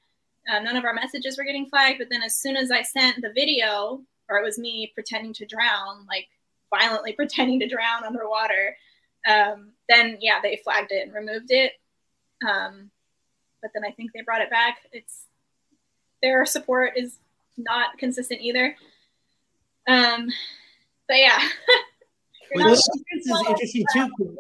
[0.51, 3.21] uh, none of our messages were getting flagged but then as soon as i sent
[3.23, 6.27] the video or it was me pretending to drown like
[6.75, 8.77] violently pretending to drown underwater
[9.27, 11.73] um, then yeah they flagged it and removed it
[12.47, 12.91] um,
[13.63, 14.79] but then I think they brought it back.
[14.93, 15.25] It's
[16.23, 17.19] their support is
[17.57, 18.77] not consistent either.
[19.89, 20.29] Um,
[21.09, 21.39] but yeah,
[22.55, 22.81] Well, OnlyFans
[23.19, 24.39] is interesting too.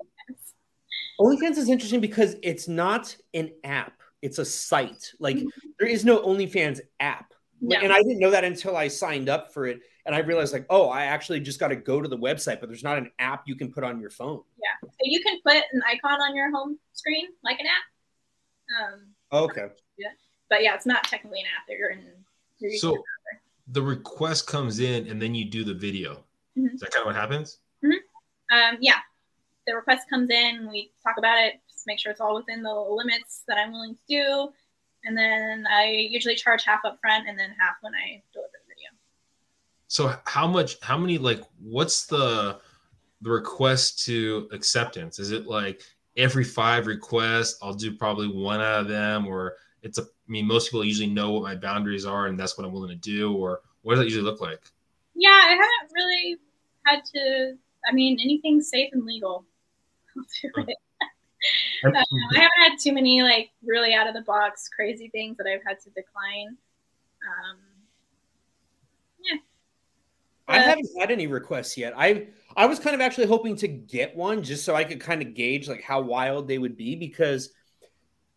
[1.20, 5.12] OnlyFans is interesting because it's not an app; it's a site.
[5.18, 5.39] Like
[5.78, 7.32] there is no OnlyFans app.
[7.61, 7.78] No.
[7.78, 10.66] and I didn't know that until I signed up for it, and I realized like,
[10.70, 13.42] oh, I actually just got to go to the website, but there's not an app
[13.46, 14.40] you can put on your phone.
[14.62, 18.92] Yeah, so you can put an icon on your home screen like an app.
[18.92, 19.00] Um,
[19.32, 19.66] Okay.
[20.48, 21.64] but yeah, it's not technically an app.
[21.68, 22.04] You're in.
[22.59, 22.96] You're So
[23.68, 26.24] the request comes in and then you do the video.
[26.57, 26.74] Mhm.
[26.74, 27.59] Is that kind of what happens?
[28.52, 29.00] um, yeah,
[29.66, 30.70] the request comes in.
[30.70, 31.54] We talk about it.
[31.68, 34.52] Just make sure it's all within the limits that I'm willing to do,
[35.04, 38.55] and then I usually charge half up front and then half when I deliver the
[38.55, 38.55] video.
[39.89, 40.76] So how much?
[40.82, 41.18] How many?
[41.18, 42.59] Like, what's the
[43.22, 45.18] the request to acceptance?
[45.18, 45.82] Is it like
[46.16, 50.03] every five requests, I'll do probably one out of them, or it's a?
[50.03, 52.91] I mean, most people usually know what my boundaries are, and that's what I'm willing
[52.91, 53.34] to do.
[53.37, 54.61] Or what does that usually look like?
[55.14, 56.37] Yeah, I haven't really
[56.84, 57.57] had to.
[57.89, 59.45] I mean, anything safe and legal.
[60.16, 60.76] I'll do it.
[61.84, 62.01] And- Uh,
[62.34, 65.62] I haven't had too many like really out of the box crazy things that I've
[65.64, 66.57] had to decline.
[67.22, 67.59] Um,
[70.49, 71.92] I Uh, haven't had any requests yet.
[71.97, 75.22] I I was kind of actually hoping to get one just so I could kind
[75.22, 77.51] of gauge like how wild they would be because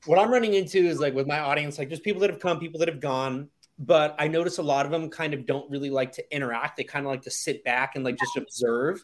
[0.05, 2.59] what I'm running into is like with my audience, like there's people that have come,
[2.59, 5.89] people that have gone, but I notice a lot of them kind of don't really
[5.89, 6.77] like to interact.
[6.77, 9.03] They kind of like to sit back and like just observe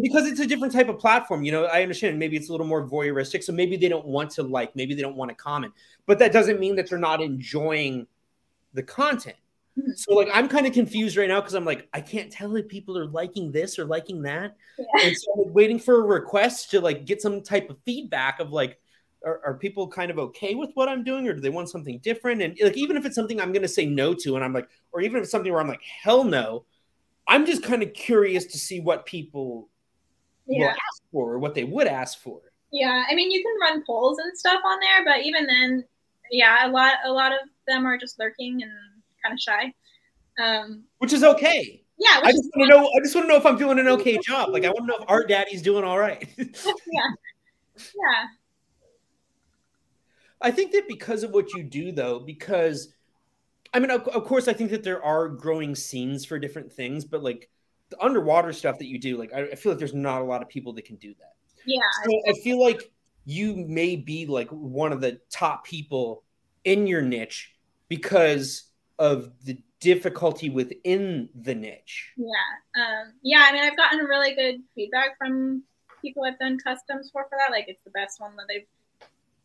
[0.00, 1.44] because it's a different type of platform.
[1.44, 4.30] You know, I understand maybe it's a little more voyeuristic, so maybe they don't want
[4.32, 5.72] to like, maybe they don't want to comment,
[6.06, 8.06] but that doesn't mean that they're not enjoying
[8.74, 9.36] the content.
[9.94, 12.68] So like I'm kind of confused right now because I'm like I can't tell if
[12.68, 14.86] people are liking this or liking that, Yeah.
[15.02, 18.50] and so I'm waiting for a request to like get some type of feedback of
[18.52, 18.78] like
[19.24, 21.98] are, are people kind of okay with what I'm doing or do they want something
[21.98, 22.42] different?
[22.42, 24.68] And like even if it's something I'm going to say no to, and I'm like,
[24.92, 26.64] or even if it's something where I'm like hell no,
[27.26, 29.68] I'm just kind of curious to see what people
[30.46, 32.40] will yeah, ask for or what they would ask for.
[32.72, 33.04] yeah.
[33.10, 35.84] I mean, you can run polls and stuff on there, but even then,
[36.30, 38.97] yeah, a lot a lot of them are just lurking and
[39.28, 39.74] kind of shy.
[40.42, 41.82] Um, Which is okay.
[41.98, 42.86] yeah, I just want to know.
[42.86, 44.50] I just want to know if I'm doing an okay job.
[44.50, 46.26] Like I want to know if Art Daddy's doing all right.
[46.38, 47.08] yeah,
[47.76, 48.26] yeah.
[50.40, 52.94] I think that because of what you do, though, because
[53.74, 57.04] I mean, of, of course, I think that there are growing scenes for different things,
[57.04, 57.50] but like
[57.90, 60.42] the underwater stuff that you do, like I, I feel like there's not a lot
[60.42, 61.34] of people that can do that.
[61.66, 62.90] Yeah, So I feel like
[63.24, 66.22] you may be like one of the top people
[66.64, 67.54] in your niche
[67.88, 68.67] because
[68.98, 72.12] of the difficulty within the niche.
[72.16, 72.82] Yeah.
[72.82, 75.62] Um, yeah, I mean, I've gotten really good feedback from
[76.02, 77.52] people I've done customs for for that.
[77.52, 78.66] Like, it's the best one that they've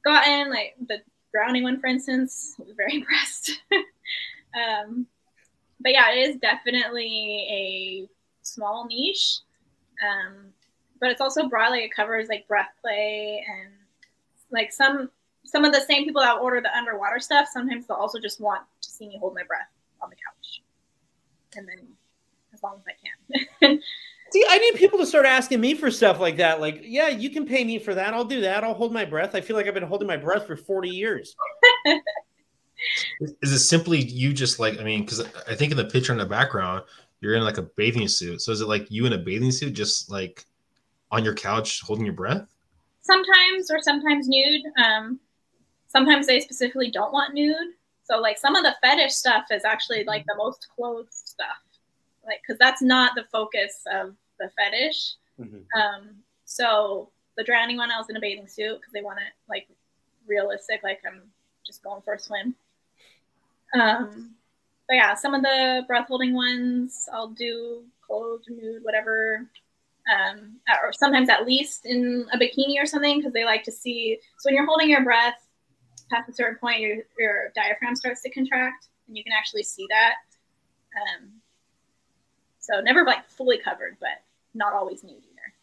[0.03, 0.49] gotten.
[0.49, 0.99] Like, the
[1.31, 3.51] drowning one, for instance, I was very impressed.
[4.55, 5.07] um,
[5.79, 8.09] but yeah, it is definitely a
[8.41, 9.39] small niche.
[10.03, 10.53] Um,
[10.99, 13.73] but it's also broadly, it covers like breath play and
[14.51, 15.09] like some
[15.45, 18.61] some of the same people that order the underwater stuff sometimes they'll also just want
[19.03, 19.67] see me hold my breath
[20.01, 20.61] on the couch
[21.55, 21.87] and then
[22.53, 23.79] as long as i can
[24.31, 26.59] See, I need people to start asking me for stuff like that.
[26.59, 28.15] Like, yeah, you can pay me for that.
[28.15, 28.63] I'll do that.
[28.63, 29.35] I'll hold my breath.
[29.35, 31.35] I feel like I've been holding my breath for 40 years.
[33.43, 34.79] Is it simply you just like?
[34.79, 36.81] I mean, because I think in the picture in the background,
[37.21, 38.41] you're in like a bathing suit.
[38.41, 40.43] So is it like you in a bathing suit, just like
[41.11, 42.47] on your couch holding your breath?
[43.03, 45.19] sometimes or sometimes nude um,
[45.87, 47.73] sometimes they specifically don't want nude
[48.03, 51.61] so like some of the fetish stuff is actually like the most clothed stuff
[52.25, 55.65] like because that's not the focus of the fetish Mhm.
[55.75, 56.09] Um,
[56.45, 59.67] so the drowning one, I was in a bathing suit because they want it like
[60.27, 61.21] realistic, like I'm
[61.65, 62.55] just going for a swim.
[63.73, 64.35] Um,
[64.87, 69.45] but yeah, some of the breath holding ones I'll do clothed, nude, whatever.
[70.13, 74.19] Um, or sometimes at least in a bikini or something because they like to see.
[74.39, 75.47] So when you're holding your breath
[76.09, 79.85] past a certain point, your, your diaphragm starts to contract, and you can actually see
[79.89, 80.13] that.
[80.95, 81.29] Um,
[82.59, 84.23] so never like fully covered, but
[84.53, 85.53] not always nude either.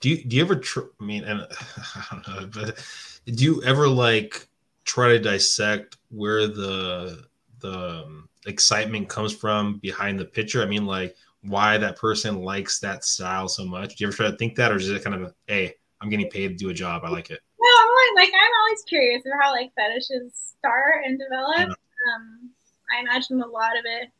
[0.00, 0.56] Do you do you ever?
[0.56, 1.40] Tr- I mean, and
[1.94, 2.84] I don't know, but
[3.26, 4.48] do you ever like
[4.84, 7.24] try to dissect where the
[7.60, 10.62] the um, excitement comes from behind the picture?
[10.62, 13.96] I mean, like why that person likes that style so much.
[13.96, 16.08] Do you ever try to think that, or is it kind of a, hey, I'm
[16.08, 17.40] getting paid to do a job, I like it?
[18.06, 21.70] No, I'm always, like I'm always curious of how like fetishes start and develop.
[21.70, 22.50] Um,
[22.94, 24.10] I imagine a lot of it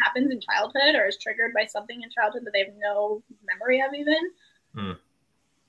[0.00, 3.80] happens in childhood or is triggered by something in childhood that they have no memory
[3.80, 4.30] of even.
[4.76, 4.96] Mm.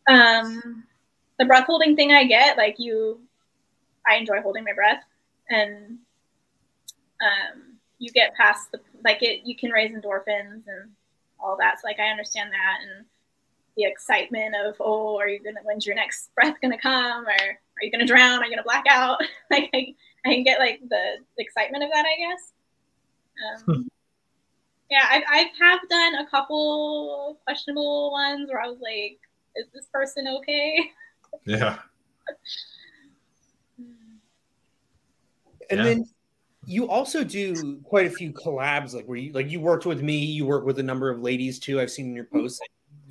[0.08, 0.84] Um,
[1.40, 3.20] the breath holding thing I get, like you,
[4.08, 5.04] I enjoy holding my breath,
[5.50, 5.98] and
[7.22, 9.42] um, you get past the like it.
[9.46, 10.92] You can raise endorphins and
[11.40, 11.80] all that.
[11.80, 13.06] So like I understand that and
[13.82, 17.84] the excitement of oh, are you gonna when's your next breath gonna come or are
[17.84, 18.40] you gonna drown?
[18.42, 19.20] Are you gonna black out?
[19.52, 22.52] like I, I can get like the, the excitement of that, I guess.
[23.68, 23.82] Um, hmm.
[24.90, 29.20] yeah, I, I have done a couple questionable ones where I was like,
[29.56, 30.80] is this person okay?
[31.46, 31.78] Yeah.
[35.70, 35.84] and yeah.
[35.84, 36.06] then
[36.66, 40.18] you also do quite a few collabs, like where you like you worked with me,
[40.18, 41.80] you work with a number of ladies too.
[41.80, 42.60] I've seen in your posts.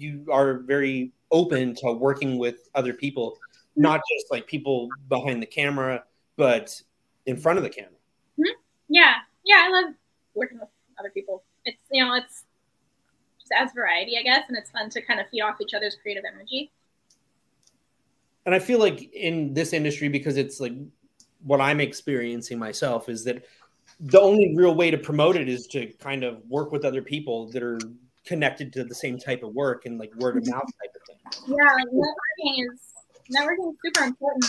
[0.00, 3.38] You are very open to working with other people,
[3.76, 6.04] not just like people behind the camera,
[6.36, 6.80] but
[7.26, 7.90] in front of the camera.
[8.38, 8.60] Mm-hmm.
[8.88, 9.94] Yeah, yeah, I love
[10.34, 11.44] working with other people.
[11.64, 12.44] It's you know, it's
[13.38, 15.96] just adds variety, I guess, and it's fun to kind of feed off each other's
[16.00, 16.72] creative energy.
[18.46, 20.72] And I feel like in this industry, because it's like
[21.42, 23.44] what I'm experiencing myself is that
[24.00, 27.50] the only real way to promote it is to kind of work with other people
[27.50, 27.78] that are
[28.30, 31.18] connected to the same type of work and like word of mouth type of thing.
[31.48, 32.80] Yeah, networking is
[33.34, 34.44] networking is super important.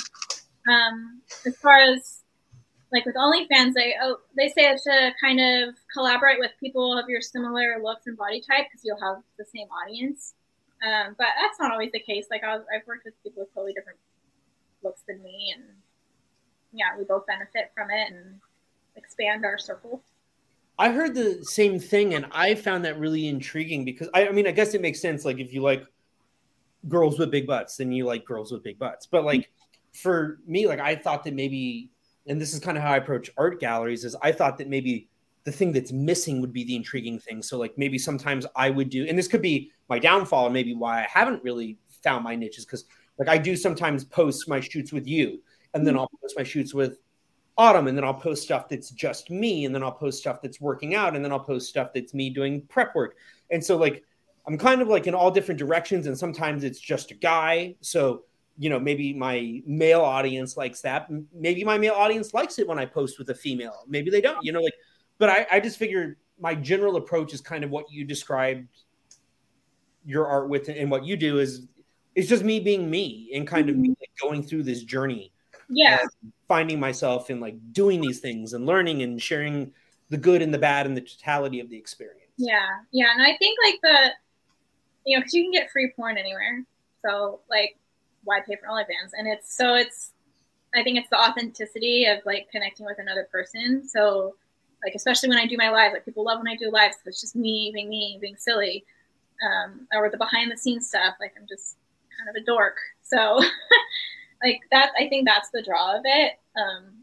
[0.70, 2.22] Um, as far as
[2.92, 7.10] like with OnlyFans, they oh they say it's to kind of collaborate with people of
[7.10, 10.36] your similar looks and body type because you'll have the same audience.
[10.86, 12.28] Um, but that's not always the case.
[12.30, 13.98] Like I have worked with people with totally different
[14.84, 15.64] looks than me, and
[16.72, 18.40] yeah, we both benefit from it and
[18.96, 20.04] expand our circle.
[20.82, 24.48] I heard the same thing, and I found that really intriguing because I, I mean,
[24.48, 25.26] I guess it makes sense.
[25.26, 25.86] Like, if you like
[26.90, 29.06] girls with big butts, then you like girls with big butts.
[29.06, 29.52] But like
[29.94, 31.92] for me, like I thought that maybe,
[32.26, 35.08] and this is kind of how I approach art galleries, is I thought that maybe
[35.44, 37.44] the thing that's missing would be the intriguing thing.
[37.44, 40.74] So like maybe sometimes I would do, and this could be my downfall, and maybe
[40.74, 42.86] why I haven't really found my niches because
[43.20, 45.44] like I do sometimes post my shoots with you,
[45.76, 46.00] and then hmm.
[46.00, 46.98] I'll post my shoots with
[47.58, 50.62] Autumn, and then I'll post stuff that's just me, and then I'll post stuff that's
[50.62, 53.18] working out, and then I'll post stuff that's me doing prep work.
[53.50, 54.04] And so, like,
[54.48, 57.76] I'm kind of like in all different directions, and sometimes it's just a guy.
[57.82, 58.24] So,
[58.58, 61.08] you know, maybe my male audience likes that.
[61.34, 63.84] Maybe my male audience likes it when I post with a female.
[63.88, 64.76] Maybe they don't, you know, like,
[65.18, 68.68] but I, I just figured my general approach is kind of what you described
[70.04, 71.68] your art with and what you do is
[72.16, 73.90] it's just me being me and kind of mm-hmm.
[73.90, 75.32] like going through this journey
[75.72, 76.04] yeah
[76.48, 79.72] finding myself in like doing these things and learning and sharing
[80.10, 83.36] the good and the bad and the totality of the experience yeah yeah and i
[83.38, 84.10] think like the
[85.06, 86.64] you know because you can get free porn anywhere
[87.04, 87.78] so like
[88.24, 89.12] why pay for OnlyFans?
[89.18, 90.12] And it's so it's
[90.74, 93.88] I think it's the authenticity of like connecting with another person.
[93.88, 94.36] So
[94.84, 96.96] like especially when I do my lives, like people love when I do lives.
[96.96, 98.86] So it's just me being me, being silly,
[99.46, 101.16] um, or the behind the scenes stuff.
[101.20, 101.78] Like I'm just
[102.18, 102.78] kind of a dork.
[103.04, 103.42] So
[104.44, 106.34] like that i think that's the draw of it.
[106.56, 106.94] Um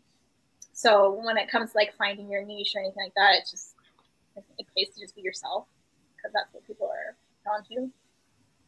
[0.72, 3.74] so when it comes to like finding your niche or anything like that it's just
[4.58, 5.66] it pays to just be yourself
[6.16, 7.90] because that's what people are drawn to.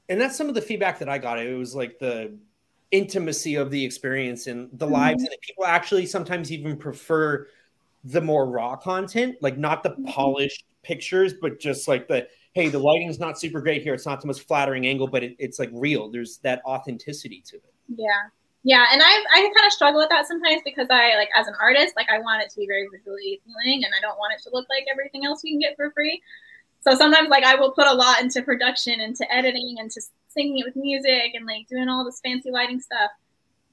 [0.09, 1.39] And that's some of the feedback that i got.
[1.39, 2.37] It was like the
[2.91, 4.95] intimacy of the experience and the mm-hmm.
[4.95, 7.47] lives and people actually sometimes even prefer
[8.05, 10.07] the more raw content like not the mm-hmm.
[10.07, 13.95] polished pictures but just like the hey the lighting's not super great here.
[13.95, 16.11] It's not the most flattering angle but it, it's like real.
[16.11, 17.75] There's that authenticity to it.
[17.97, 18.31] Yeah
[18.63, 21.55] yeah, and I I kind of struggle with that sometimes because I like as an
[21.61, 24.43] artist, like I want it to be very visually appealing, and I don't want it
[24.43, 26.21] to look like everything else you can get for free.
[26.81, 30.67] So sometimes like I will put a lot into production, into editing, into singing it
[30.67, 33.11] with music, and like doing all this fancy lighting stuff.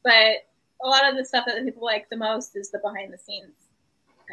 [0.03, 0.47] But
[0.81, 3.51] a lot of the stuff that people like the most is the behind the scenes.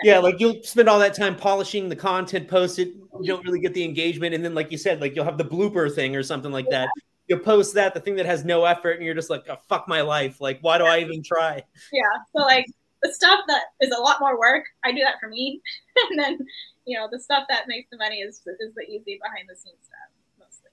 [0.05, 2.95] Yeah, like you'll spend all that time polishing the content, post it.
[3.21, 5.45] You don't really get the engagement, and then like you said, like you'll have the
[5.45, 6.83] blooper thing or something like yeah.
[6.83, 6.91] that
[7.29, 9.89] you post that the thing that has no effort, and you're just like, oh, fuck
[9.89, 10.41] my life.
[10.41, 11.63] Like, why do I even try?
[11.93, 12.03] Yeah.
[12.37, 12.67] So like
[13.03, 15.61] the stuff that is a lot more work, I do that for me,
[16.11, 16.39] and then
[16.87, 19.79] you know the stuff that makes the money is is the easy behind the scenes
[19.83, 20.71] stuff mostly.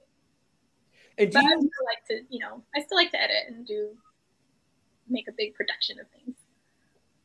[1.17, 3.47] And do But I you still like to, you know, I still like to edit
[3.49, 3.97] and do
[5.07, 6.35] make a big production of things.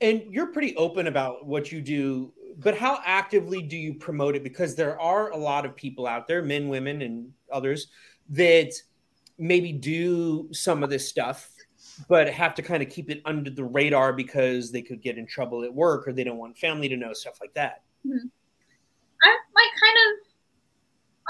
[0.01, 4.43] and you're pretty open about what you do but how actively do you promote it
[4.43, 7.89] because there are a lot of people out there men women and others
[8.29, 8.72] that
[9.39, 11.51] maybe do some of this stuff
[12.09, 15.26] but have to kind of keep it under the radar because they could get in
[15.26, 17.82] trouble at work or they don't want family to know stuff like that
[19.22, 20.26] I'm like kind of,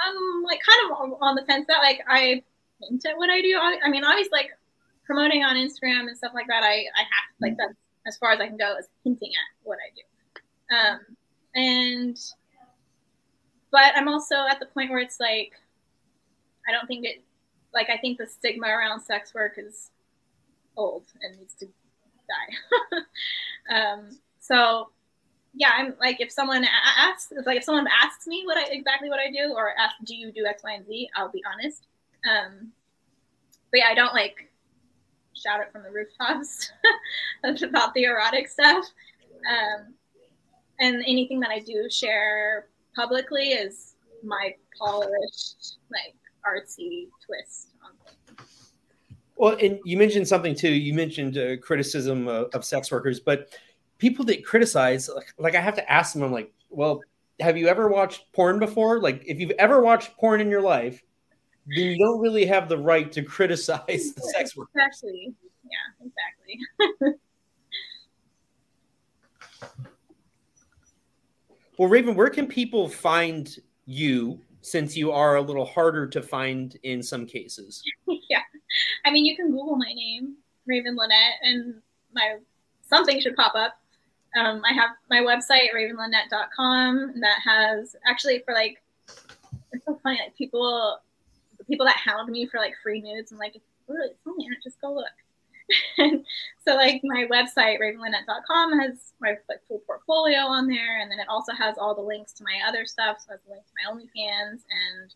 [0.05, 2.43] I'm like kind of on- the fence that like I
[2.83, 3.57] hint at what I do.
[3.57, 4.51] I, I mean, obviously, like
[5.05, 6.63] promoting on Instagram and stuff like that.
[6.63, 7.75] I I have like that's
[8.07, 10.77] as far as I can go is hinting at what I do.
[10.77, 11.17] Um,
[11.55, 12.17] and
[13.71, 15.53] but I'm also at the point where it's like
[16.69, 17.23] I don't think it
[17.77, 19.91] like I think the stigma around sex work is
[20.77, 22.97] old and needs to die.
[23.77, 24.89] um, so
[25.55, 26.67] yeah, I'm like if someone
[26.99, 30.17] asks, like if someone asks me what I exactly what I do, or asks, do
[30.17, 31.87] you do X, Y, and Z, I'll be honest.
[32.29, 32.73] Um,
[33.71, 34.51] but yeah, I don't like
[35.35, 36.73] shout it from the rooftops
[37.63, 38.87] about the erotic stuff.
[39.49, 39.95] Um,
[40.81, 46.15] and anything that I do share publicly is my polished, like
[46.47, 48.73] artsy twist on things.
[49.37, 53.49] well and you mentioned something too you mentioned uh, criticism of, of sex workers but
[53.99, 57.01] people that criticize like, like i have to ask them i'm like well
[57.41, 61.03] have you ever watched porn before like if you've ever watched porn in your life
[61.67, 65.35] then you don't really have the right to criticize the sex worker Exactly.
[65.65, 67.19] Yeah, exactly.
[71.79, 76.77] Well, Raven, where can people find you since you are a little harder to find
[76.83, 77.85] in some cases?
[78.29, 78.43] yeah.
[79.05, 80.35] I mean, you can Google my name,
[80.67, 81.75] Raven Lynette, and
[82.13, 82.39] my
[82.83, 83.79] something should pop up.
[84.37, 88.83] Um, I have my website, ravenlynette.com, and that has actually for like,
[89.73, 90.99] it's so funny, like people,
[91.69, 94.93] people that hound me for like free nudes, and like, it's really, internet, just go
[94.93, 95.07] look.
[95.97, 101.29] so like my website, ravenlynette.com has my like full portfolio on there, and then it
[101.29, 103.19] also has all the links to my other stuff.
[103.21, 105.15] So it has a link to my OnlyFans and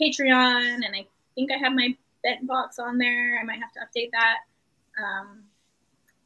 [0.00, 3.38] Patreon, and I think I have my BentBox on there.
[3.40, 4.38] I might have to update that.
[5.02, 5.44] Um,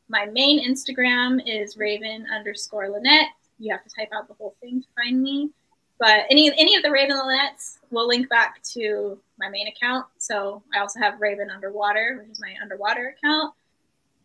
[0.09, 3.29] my main Instagram is Raven underscore Lynette.
[3.59, 5.51] You have to type out the whole thing to find me.
[5.99, 10.07] But any any of the Raven Lynettes will link back to my main account.
[10.19, 13.55] So I also have Raven Underwater, which is my underwater account.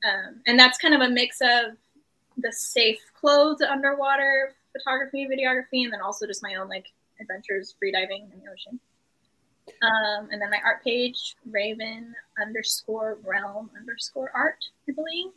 [0.03, 1.77] Um, and that's kind of a mix of
[2.37, 6.87] the safe clothes underwater photography, videography, and then also just my own like
[7.19, 8.79] adventures, freediving in the ocean.
[9.83, 15.31] Um, and then my art page, Raven underscore realm underscore art, I believe.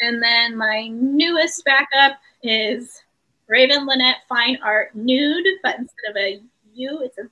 [0.00, 3.02] And then my newest backup is
[3.48, 6.40] Raven Lynette Fine Art Nude, but instead of a
[6.78, 7.22] U, it's a.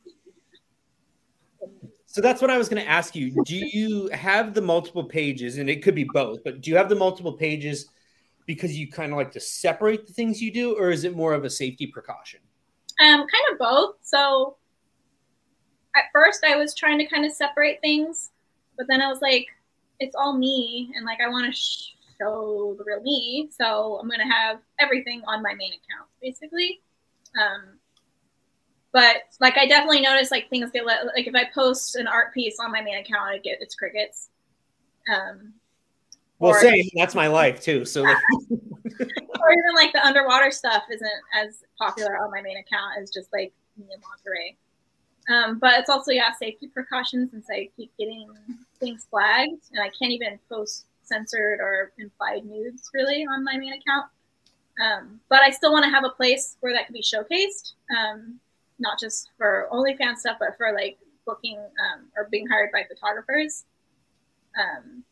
[2.06, 3.42] So that's what I was going to ask you.
[3.44, 6.88] Do you have the multiple pages, and it could be both, but do you have
[6.88, 7.90] the multiple pages
[8.46, 11.34] because you kind of like to separate the things you do, or is it more
[11.34, 12.40] of a safety precaution?
[13.02, 13.96] Um, kind of both.
[14.02, 14.56] So
[15.94, 18.30] at first I was trying to kind of separate things,
[18.76, 19.46] but then I was like,
[20.00, 21.60] it's all me, and like I want to
[22.18, 26.80] show the real me, so I'm gonna have everything on my main account, basically.
[27.38, 27.78] Um,
[28.96, 32.32] but like I definitely notice like things get let, like if I post an art
[32.32, 34.30] piece on my main account, I get it's crickets.
[35.14, 35.52] Um,
[36.38, 36.88] Well, or- same.
[36.94, 37.84] That's my life too.
[37.84, 38.16] So like,
[38.50, 43.30] or even like the underwater stuff isn't as popular on my main account as just
[43.34, 44.56] like me and Monterey.
[45.28, 48.30] Um, but it's also yeah safety precautions since I keep getting
[48.80, 53.74] things flagged and I can't even post censored or implied nudes really on my main
[53.74, 54.06] account.
[54.82, 58.40] Um, but I still want to have a place where that can be showcased, um,
[58.78, 63.64] not just for OnlyFans stuff, but for like booking um, or being hired by photographers.
[64.58, 65.04] Um,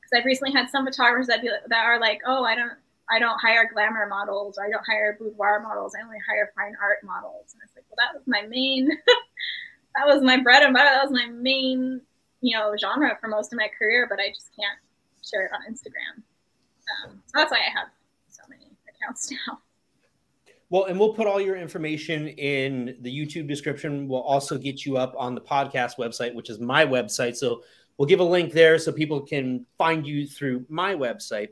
[0.00, 2.72] because I've recently had some photographers that be that are like, oh, I don't
[3.10, 5.94] I don't hire glamour models or I don't hire boudoir models.
[5.98, 7.54] I only hire fine art models.
[7.54, 8.88] And it's like, well, that was my main,
[9.96, 10.90] that was my bread and butter.
[10.92, 12.02] That was my main,
[12.40, 14.78] you know, genre for most of my career, but I just can't
[15.24, 16.22] share it on Instagram.
[17.04, 17.88] Um, so that's why I have
[18.28, 19.58] so many accounts now.
[20.70, 24.06] Well, and we'll put all your information in the YouTube description.
[24.06, 27.36] We'll also get you up on the podcast website, which is my website.
[27.36, 27.62] So
[27.96, 31.48] we'll give a link there so people can find you through my website.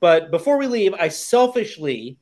[0.00, 2.18] But before we leave, I selfishly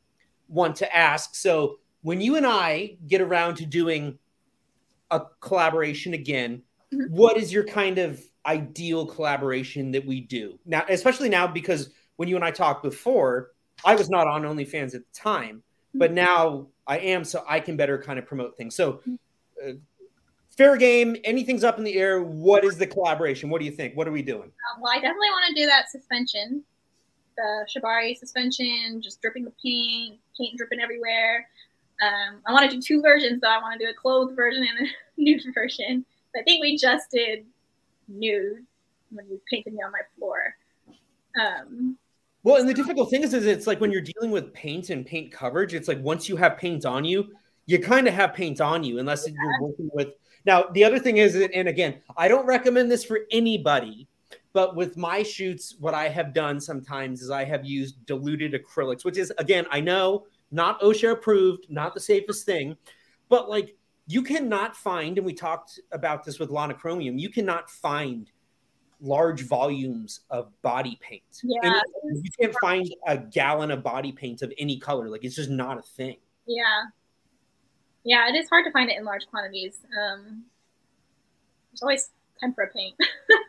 [0.49, 4.17] want to ask so when you and I get around to doing
[5.11, 6.63] a collaboration again,
[6.95, 7.13] mm-hmm.
[7.13, 12.29] what is your kind of ideal collaboration that we do now, especially now because when
[12.29, 13.51] you and I talked before,
[13.85, 15.63] I was not on OnlyFans at the time,
[15.99, 16.17] but mm-hmm.
[16.17, 18.75] now I am, so I can better kind of promote things.
[18.75, 19.01] So,
[19.65, 19.73] uh,
[20.57, 21.17] fair game.
[21.25, 22.23] Anything's up in the air.
[22.23, 23.51] What is the collaboration?
[23.51, 23.97] What do you think?
[23.97, 24.49] What are we doing?
[24.49, 26.63] Uh, well, I definitely want to do that suspension,
[27.37, 31.49] the Shibari suspension, just dripping the paint, paint dripping everywhere.
[32.03, 33.49] Um, I want to do two versions though.
[33.49, 36.05] I want to do a clothed version and a nude version.
[36.37, 37.47] I think we just did
[38.09, 38.65] nude
[39.11, 40.55] when you painted me on my floor.
[41.41, 41.97] Um,
[42.47, 45.05] well, and the difficult thing is, is it's like when you're dealing with paint and
[45.05, 47.35] paint coverage, it's like once you have paint on you,
[47.67, 49.35] you kind of have paint on you, unless yeah.
[49.37, 50.11] you're working with.
[50.45, 54.07] Now, the other thing is, and again, I don't recommend this for anybody,
[54.53, 59.05] but with my shoots, what I have done sometimes is I have used diluted acrylics,
[59.05, 62.77] which is, again, I know not OSHA approved, not the safest thing,
[63.29, 63.75] but like
[64.07, 68.31] you cannot find, and we talked about this with Lana Chromium, you cannot find
[69.01, 71.23] large volumes of body paint.
[71.43, 71.81] Yeah.
[72.05, 75.09] And you can't find a gallon of body paint of any color.
[75.09, 76.17] Like it's just not a thing.
[76.47, 76.85] Yeah.
[78.05, 79.79] Yeah, it is hard to find it in large quantities.
[80.01, 80.45] Um,
[81.73, 82.95] there's always tempera paint.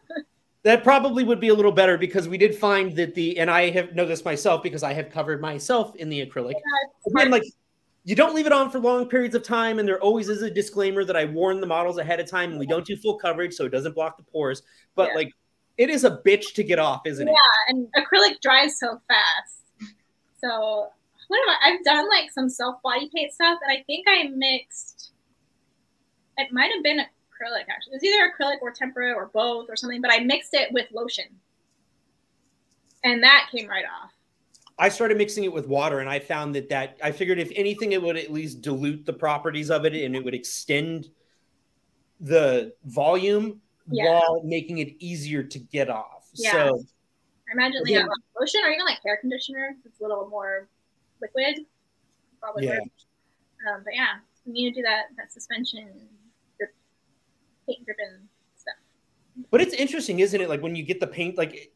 [0.63, 3.69] that probably would be a little better because we did find that the and I
[3.69, 6.55] have know this myself because I have covered myself in the acrylic.
[7.05, 7.43] Yeah, like
[8.07, 10.49] you don't leave it on for long periods of time, and there always is a
[10.49, 13.53] disclaimer that I warn the models ahead of time, and we don't do full coverage
[13.53, 14.61] so it doesn't block the pores.
[14.95, 15.15] But yeah.
[15.15, 15.31] like
[15.77, 17.75] it is a bitch to get off, isn't yeah, it?
[17.75, 19.91] Yeah, and acrylic dries so fast.
[20.39, 20.87] So
[21.27, 21.57] what am I?
[21.65, 25.11] I've done like some self body paint stuff, and I think I mixed.
[26.37, 27.95] It might have been acrylic actually.
[27.95, 30.87] It was either acrylic or tempera or both or something, but I mixed it with
[30.93, 31.25] lotion.
[33.03, 34.11] And that came right off.
[34.79, 37.93] I started mixing it with water and I found that that I figured if anything
[37.93, 41.09] it would at least dilute the properties of it and it would extend
[42.19, 44.05] the volume yeah.
[44.05, 46.29] while making it easier to get off.
[46.33, 46.51] Yeah.
[46.51, 46.83] So
[47.49, 48.05] I imagine like yeah.
[48.39, 49.75] lotion or even like hair conditioner.
[49.85, 50.67] It's a little more
[51.21, 51.65] liquid.
[52.39, 52.79] Probably yeah.
[53.67, 55.89] Um, but yeah, you need to do that that suspension
[57.67, 58.75] paint driven stuff.
[59.51, 60.49] But it's interesting, isn't it?
[60.49, 61.71] Like when you get the paint, like,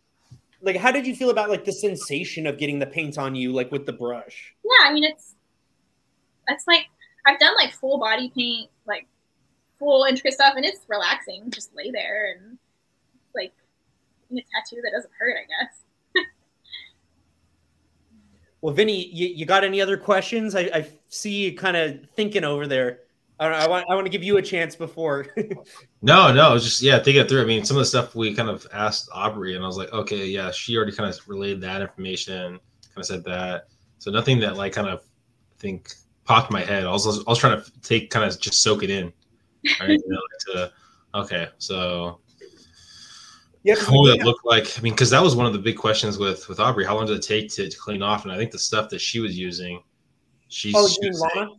[0.62, 3.52] like how did you feel about like the sensation of getting the paint on you,
[3.52, 4.54] like with the brush?
[4.64, 5.36] Yeah, I mean it's,
[6.48, 6.88] it's like
[7.26, 9.08] I've done like full body paint, like
[9.80, 11.50] full intricate stuff, and it's relaxing.
[11.50, 12.58] Just lay there and
[13.36, 13.54] like
[14.30, 16.26] in a tattoo that doesn't hurt, I guess.
[18.62, 20.56] well, Vinnie, you, you got any other questions?
[20.56, 23.00] I, I see you kind of thinking over there.
[23.42, 25.26] I, I want I want to give you a chance before.
[26.02, 27.42] no, no, just yeah, think it through.
[27.42, 29.92] I mean, some of the stuff we kind of asked Aubrey, and I was like,
[29.92, 33.66] okay, yeah, she already kind of relayed that information, kind of said that.
[33.98, 35.92] So nothing that like kind of I think
[36.24, 36.86] popped my head.
[36.86, 39.12] I was I was trying to take kind of just soak it in.
[39.80, 39.90] Right?
[39.90, 40.22] you know,
[40.54, 40.72] to,
[41.16, 42.20] okay, so
[43.64, 44.78] yeah, what would it look like?
[44.78, 46.86] I mean, because that was one of the big questions with with Aubrey.
[46.86, 48.24] How long did it take to, to clean off?
[48.24, 49.82] And I think the stuff that she was using,
[50.48, 50.88] she's oh,
[51.36, 51.52] Lana?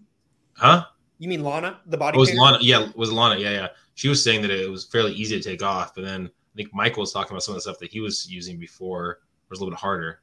[0.55, 0.85] Huh?
[1.23, 2.17] You mean Lana, the body?
[2.17, 2.59] It was Lana?
[2.61, 3.39] Yeah, was Lana?
[3.39, 3.69] Yeah, yeah.
[3.95, 6.75] She was saying that it was fairly easy to take off, but then I think
[6.75, 9.63] Michael was talking about some of the stuff that he was using before was a
[9.63, 10.21] little bit harder.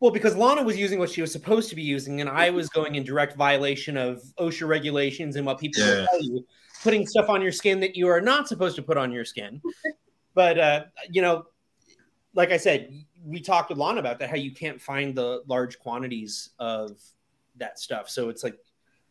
[0.00, 2.70] Well, because Lana was using what she was supposed to be using, and I was
[2.70, 6.06] going in direct violation of OSHA regulations and what people yeah.
[6.06, 6.46] tell you,
[6.82, 9.60] putting stuff on your skin that you are not supposed to put on your skin.
[10.32, 11.44] but uh, you know,
[12.32, 12.90] like I said,
[13.22, 16.98] we talked with Lana about that how you can't find the large quantities of
[17.56, 18.08] that stuff.
[18.08, 18.56] So it's like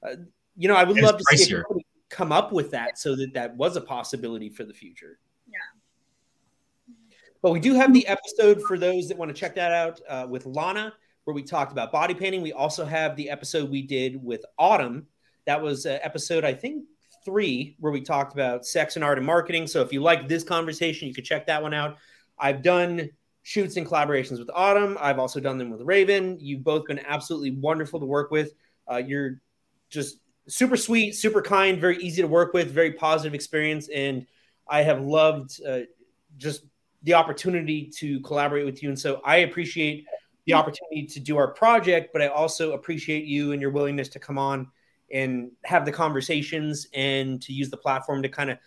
[0.02, 0.16] uh,
[0.58, 1.38] you know, I would love to pricier.
[1.38, 5.20] see if come up with that so that that was a possibility for the future.
[5.48, 6.94] Yeah.
[7.42, 10.26] But we do have the episode for those that want to check that out uh,
[10.30, 10.94] with Lana,
[11.26, 12.42] where we talked about body painting.
[12.42, 15.08] We also have the episode we did with Autumn.
[15.46, 16.86] That was uh, episode, I think,
[17.24, 19.68] three, where we talked about sex and art and marketing.
[19.68, 21.98] So if you like this conversation, you can check that one out.
[22.40, 23.10] I've done
[23.44, 24.98] shoots and collaborations with Autumn.
[25.00, 26.38] I've also done them with Raven.
[26.40, 28.54] You've both been absolutely wonderful to work with.
[28.90, 29.42] Uh, you're
[29.90, 34.26] just super sweet, super kind, very easy to work with, very positive experience, and
[34.68, 35.82] I have loved uh,
[36.38, 36.64] just
[37.04, 38.90] the opportunity to collaborate with you.
[38.90, 40.06] And so I appreciate
[40.46, 44.20] the opportunity to do our project, but I also appreciate you and your willingness to
[44.20, 44.68] come on
[45.12, 48.58] and have the conversations and to use the platform to kind of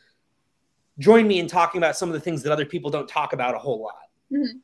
[0.98, 3.55] join me in talking about some of the things that other people don't talk about
[3.55, 4.09] a whole lot.
[4.32, 4.59] Mm-hmm.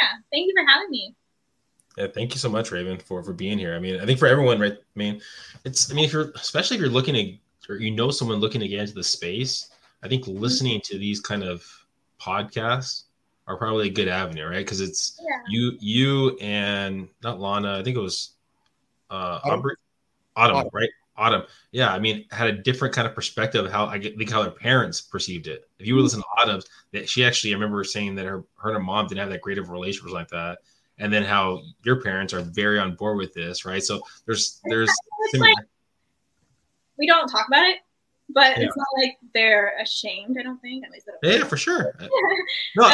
[0.00, 1.14] Yeah, thank you for having me.
[1.96, 3.74] Yeah, thank you so much, Raven, for for being here.
[3.74, 4.74] I mean, I think for everyone, right?
[4.74, 5.20] I mean,
[5.64, 7.26] it's I mean, if you're especially if you're looking at
[7.68, 9.70] or you know someone looking to get into the space,
[10.02, 10.38] I think mm-hmm.
[10.38, 11.64] listening to these kind of
[12.20, 13.04] podcasts
[13.46, 14.58] are probably a good avenue, right?
[14.64, 15.38] Because it's yeah.
[15.48, 17.78] you, you and not Lana.
[17.78, 18.32] I think it was
[19.10, 19.62] uh, Autumn,
[20.36, 20.70] Autumn, Autumn.
[20.72, 20.90] right?
[21.16, 21.42] Autumn,
[21.72, 24.50] yeah, I mean, had a different kind of perspective of how I think how her
[24.50, 25.68] parents perceived it.
[25.78, 28.68] If you were listening to Autumn's, that she actually, I remember saying that her, her
[28.68, 30.58] and her mom didn't have that great of a relationship like that,
[30.98, 33.82] and then how your parents are very on board with this, right?
[33.82, 34.90] So there's there's
[35.34, 35.54] like,
[36.98, 37.78] we don't talk about it,
[38.28, 38.64] but yeah.
[38.64, 40.36] it's not like they're ashamed.
[40.38, 40.84] I don't think.
[40.84, 41.96] At least yeah, for sure.
[42.76, 42.90] no,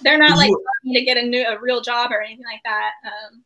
[0.00, 0.50] they're not like
[0.92, 2.92] to get a new a real job or anything like that.
[3.04, 3.44] Um,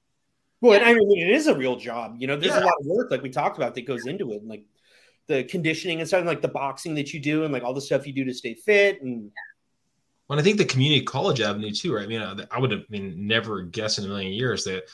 [0.60, 0.88] well, yeah.
[0.88, 2.16] I mean, it is a real job.
[2.18, 2.62] You know, there's yeah.
[2.62, 4.64] a lot of work, like we talked about, that goes into it, and like
[5.26, 8.06] the conditioning and stuff, like the boxing that you do, and like all the stuff
[8.06, 9.02] you do to stay fit.
[9.02, 9.30] And
[10.28, 12.04] well, I think the community college avenue too, right?
[12.04, 14.84] I mean, I would have been never guessed in a million years that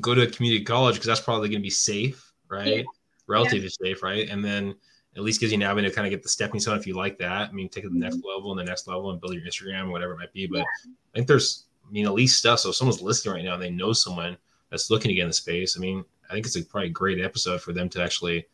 [0.00, 2.78] go to a community college because that's probably going to be safe, right?
[2.78, 2.82] Yeah.
[3.26, 4.28] Relatively safe, right?
[4.28, 4.74] And then
[5.16, 6.94] at least gives you an avenue to kind of get the stepping stone if you
[6.94, 7.48] like that.
[7.48, 8.28] I mean, take it to the next mm-hmm.
[8.28, 10.46] level and the next level and build your Instagram or whatever it might be.
[10.46, 12.60] But I think there's, I mean, at least stuff.
[12.60, 14.36] So if someone's listening right now and they know someone
[14.70, 17.20] that's looking to get in the space, I mean, I think it's a probably great
[17.20, 18.46] episode for them to actually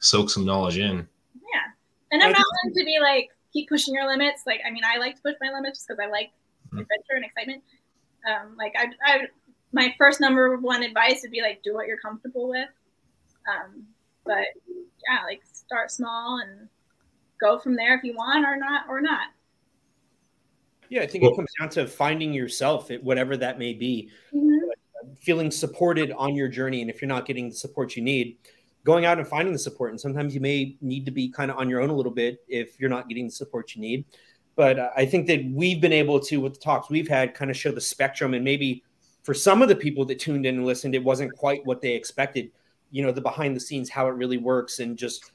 [0.00, 1.08] soak some knowledge in.
[1.34, 1.70] Yeah.
[2.10, 4.42] And I'm not one to be like, keep pushing your limits.
[4.46, 6.30] Like, I mean, I like to push my limits because I like
[6.66, 6.78] mm-hmm.
[6.78, 7.62] adventure and excitement.
[8.28, 9.18] Um, like, I, I,
[9.72, 12.68] my first number one advice would be like, do what you're comfortable with.
[13.48, 13.84] Um,
[14.24, 14.46] but
[15.08, 16.68] yeah, like start small and
[17.40, 19.28] go from there if you want or not or not.
[20.88, 24.10] Yeah, I think well, it comes down to finding yourself, whatever that may be.
[24.34, 24.52] Mm-hmm
[25.20, 26.80] feeling supported on your journey.
[26.80, 28.36] And if you're not getting the support you need,
[28.84, 29.90] going out and finding the support.
[29.90, 32.42] And sometimes you may need to be kind of on your own a little bit
[32.48, 34.04] if you're not getting the support you need.
[34.54, 37.50] But uh, I think that we've been able to, with the talks we've had, kind
[37.50, 38.34] of show the spectrum.
[38.34, 38.82] And maybe
[39.22, 41.94] for some of the people that tuned in and listened, it wasn't quite what they
[41.94, 42.50] expected.
[42.90, 45.32] You know, the behind the scenes, how it really works, and just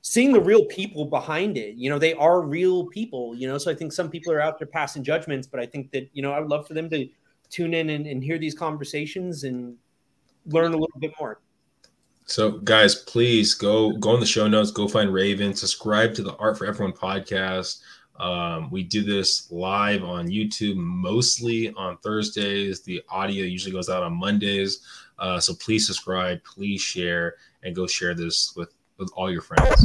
[0.00, 1.74] seeing the real people behind it.
[1.76, 3.34] You know, they are real people.
[3.34, 5.90] You know, so I think some people are out there passing judgments, but I think
[5.90, 7.06] that you know I would love for them to
[7.50, 9.76] tune in and, and hear these conversations and
[10.46, 11.40] learn a little bit more.
[12.26, 16.34] So, guys, please go go in the show notes, go find Raven, subscribe to the
[16.36, 17.80] Art for Everyone podcast.
[18.18, 22.82] Um, we do this live on YouTube, mostly on Thursdays.
[22.82, 24.80] The audio usually goes out on Mondays.
[25.18, 29.84] Uh, so please subscribe, please share, and go share this with with all your friends.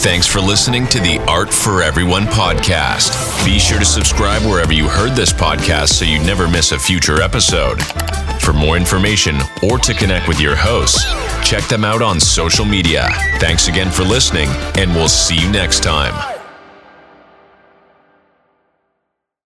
[0.00, 3.44] Thanks for listening to the Art for Everyone podcast.
[3.44, 7.20] Be sure to subscribe wherever you heard this podcast so you never miss a future
[7.22, 7.78] episode.
[8.40, 11.04] For more information or to connect with your hosts,
[11.46, 13.08] check them out on social media.
[13.38, 16.37] Thanks again for listening, and we'll see you next time.